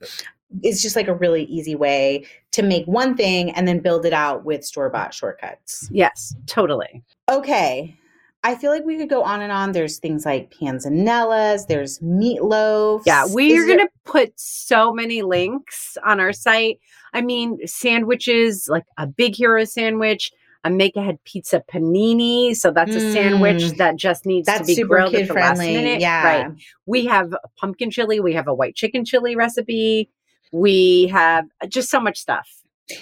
[0.62, 4.12] It's just like a really easy way to make one thing and then build it
[4.12, 5.88] out with store-bought shortcuts.
[5.90, 7.02] Yes, totally.
[7.30, 7.96] Okay.
[8.44, 9.72] I feel like we could go on and on.
[9.72, 13.02] There's things like panzanellas, there's meatloaf.
[13.06, 16.80] Yeah, we are going to put so many links on our site.
[17.12, 20.32] I mean, sandwiches, like a big hero sandwich,
[20.64, 22.54] a make ahead pizza panini.
[22.54, 23.76] So that's a sandwich Mm.
[23.78, 26.00] that just needs to That's be super grilled at the last minute.
[26.00, 26.24] Yeah.
[26.24, 26.52] Right.
[26.86, 30.08] We have pumpkin chili, we have a white chicken chili recipe.
[30.52, 32.48] We have just so much stuff.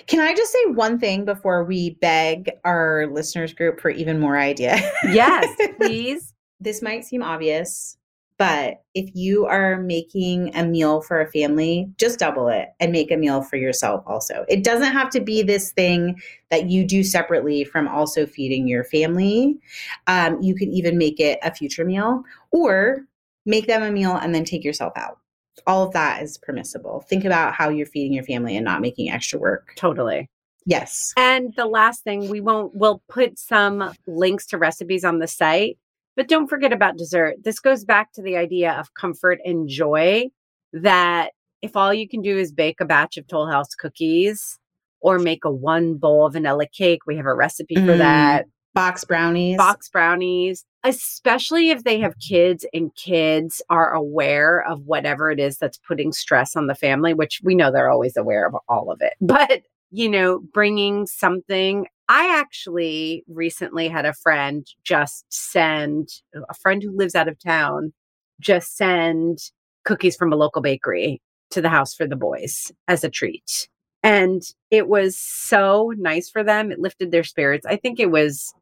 [0.07, 4.39] Can I just say one thing before we beg our listeners group for even more
[4.39, 4.81] ideas?
[5.11, 5.49] Yes,
[5.79, 6.33] please.
[6.61, 7.97] this might seem obvious,
[8.41, 13.11] but if you are making a meal for a family, just double it and make
[13.11, 14.47] a meal for yourself also.
[14.49, 16.19] It doesn't have to be this thing
[16.51, 19.59] that you do separately from also feeding your family.
[20.07, 23.05] Um, you could even make it a future meal or
[23.45, 25.19] make them a meal and then take yourself out.
[25.67, 27.05] All of that is permissible.
[27.11, 29.75] Think about how you're feeding your family and not making extra work.
[29.77, 30.31] Totally.
[30.65, 31.13] Yes.
[31.19, 35.77] And the last thing, we won't, we'll put some links to recipes on the site,
[36.17, 37.37] but don't forget about dessert.
[37.43, 40.27] This goes back to the idea of comfort and joy
[40.73, 41.31] that
[41.63, 44.59] if all you can do is bake a batch of Toll House cookies
[45.01, 47.99] or make a one bowl vanilla cake, we have a recipe for Mm.
[47.99, 48.47] that.
[48.73, 49.57] Box brownies.
[49.57, 55.59] Box brownies, especially if they have kids and kids are aware of whatever it is
[55.59, 59.01] that's putting stress on the family, which we know they're always aware of all of
[59.03, 59.15] it.
[59.21, 61.87] But, you know, bringing something.
[62.09, 67.93] I actually recently had a friend just send a friend who lives out of town
[68.41, 69.39] just send
[69.85, 71.21] cookies from a local bakery
[71.51, 73.69] to the house for the boys as a treat.
[74.03, 76.73] And it was so nice for them.
[76.73, 77.67] It lifted their spirits.
[77.67, 78.55] I think it was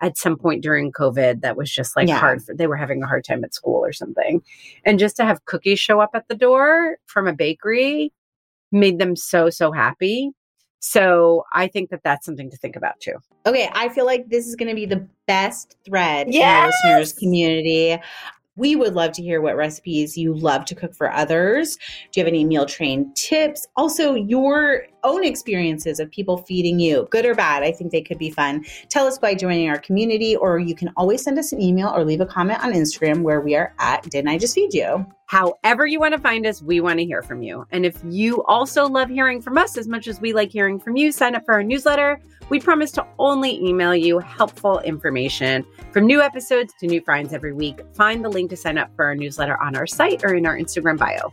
[0.00, 2.18] at some point during COVID that was just like Yeah.
[2.18, 4.42] hard for they were having a hard time at school or something.
[4.84, 8.12] And just to have cookies show up at the door from a bakery
[8.72, 10.30] made them so so happy.
[10.86, 13.14] So I think that that's something to think about too.
[13.46, 17.14] Okay, I feel like this is going to be the best thread in our listeners
[17.14, 17.98] community.
[18.56, 21.78] We would love to hear what recipes you love to cook for others.
[22.12, 23.66] Do you have any meal train tips?
[23.76, 27.62] Also, your own experiences of people feeding you, good or bad.
[27.62, 28.64] I think they could be fun.
[28.88, 32.04] Tell us by joining our community, or you can always send us an email or
[32.04, 35.06] leave a comment on Instagram where we are at Didn't I Just Feed You?
[35.26, 37.66] However, you want to find us, we want to hear from you.
[37.70, 40.96] And if you also love hearing from us as much as we like hearing from
[40.96, 42.20] you, sign up for our newsletter.
[42.50, 47.54] We promise to only email you helpful information from new episodes to new finds every
[47.54, 47.80] week.
[47.94, 50.56] Find the link to sign up for our newsletter on our site or in our
[50.56, 51.32] Instagram bio.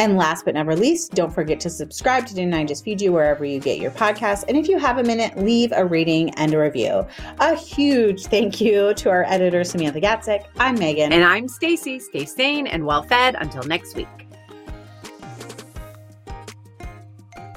[0.00, 3.12] And last but never least, don't forget to subscribe to Didn't I Just Feed You
[3.12, 4.46] wherever you get your podcasts.
[4.48, 7.06] And if you have a minute, leave a rating and a review.
[7.38, 10.46] A huge thank you to our editor, Samantha Gatzik.
[10.58, 11.12] I'm Megan.
[11.12, 11.98] And I'm Stacy.
[11.98, 14.08] Stay sane and well fed until next week.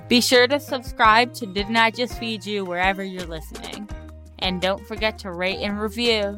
[0.09, 3.87] Be sure to subscribe to Didn't I Just Feed You wherever you're listening.
[4.39, 6.37] And don't forget to rate and review.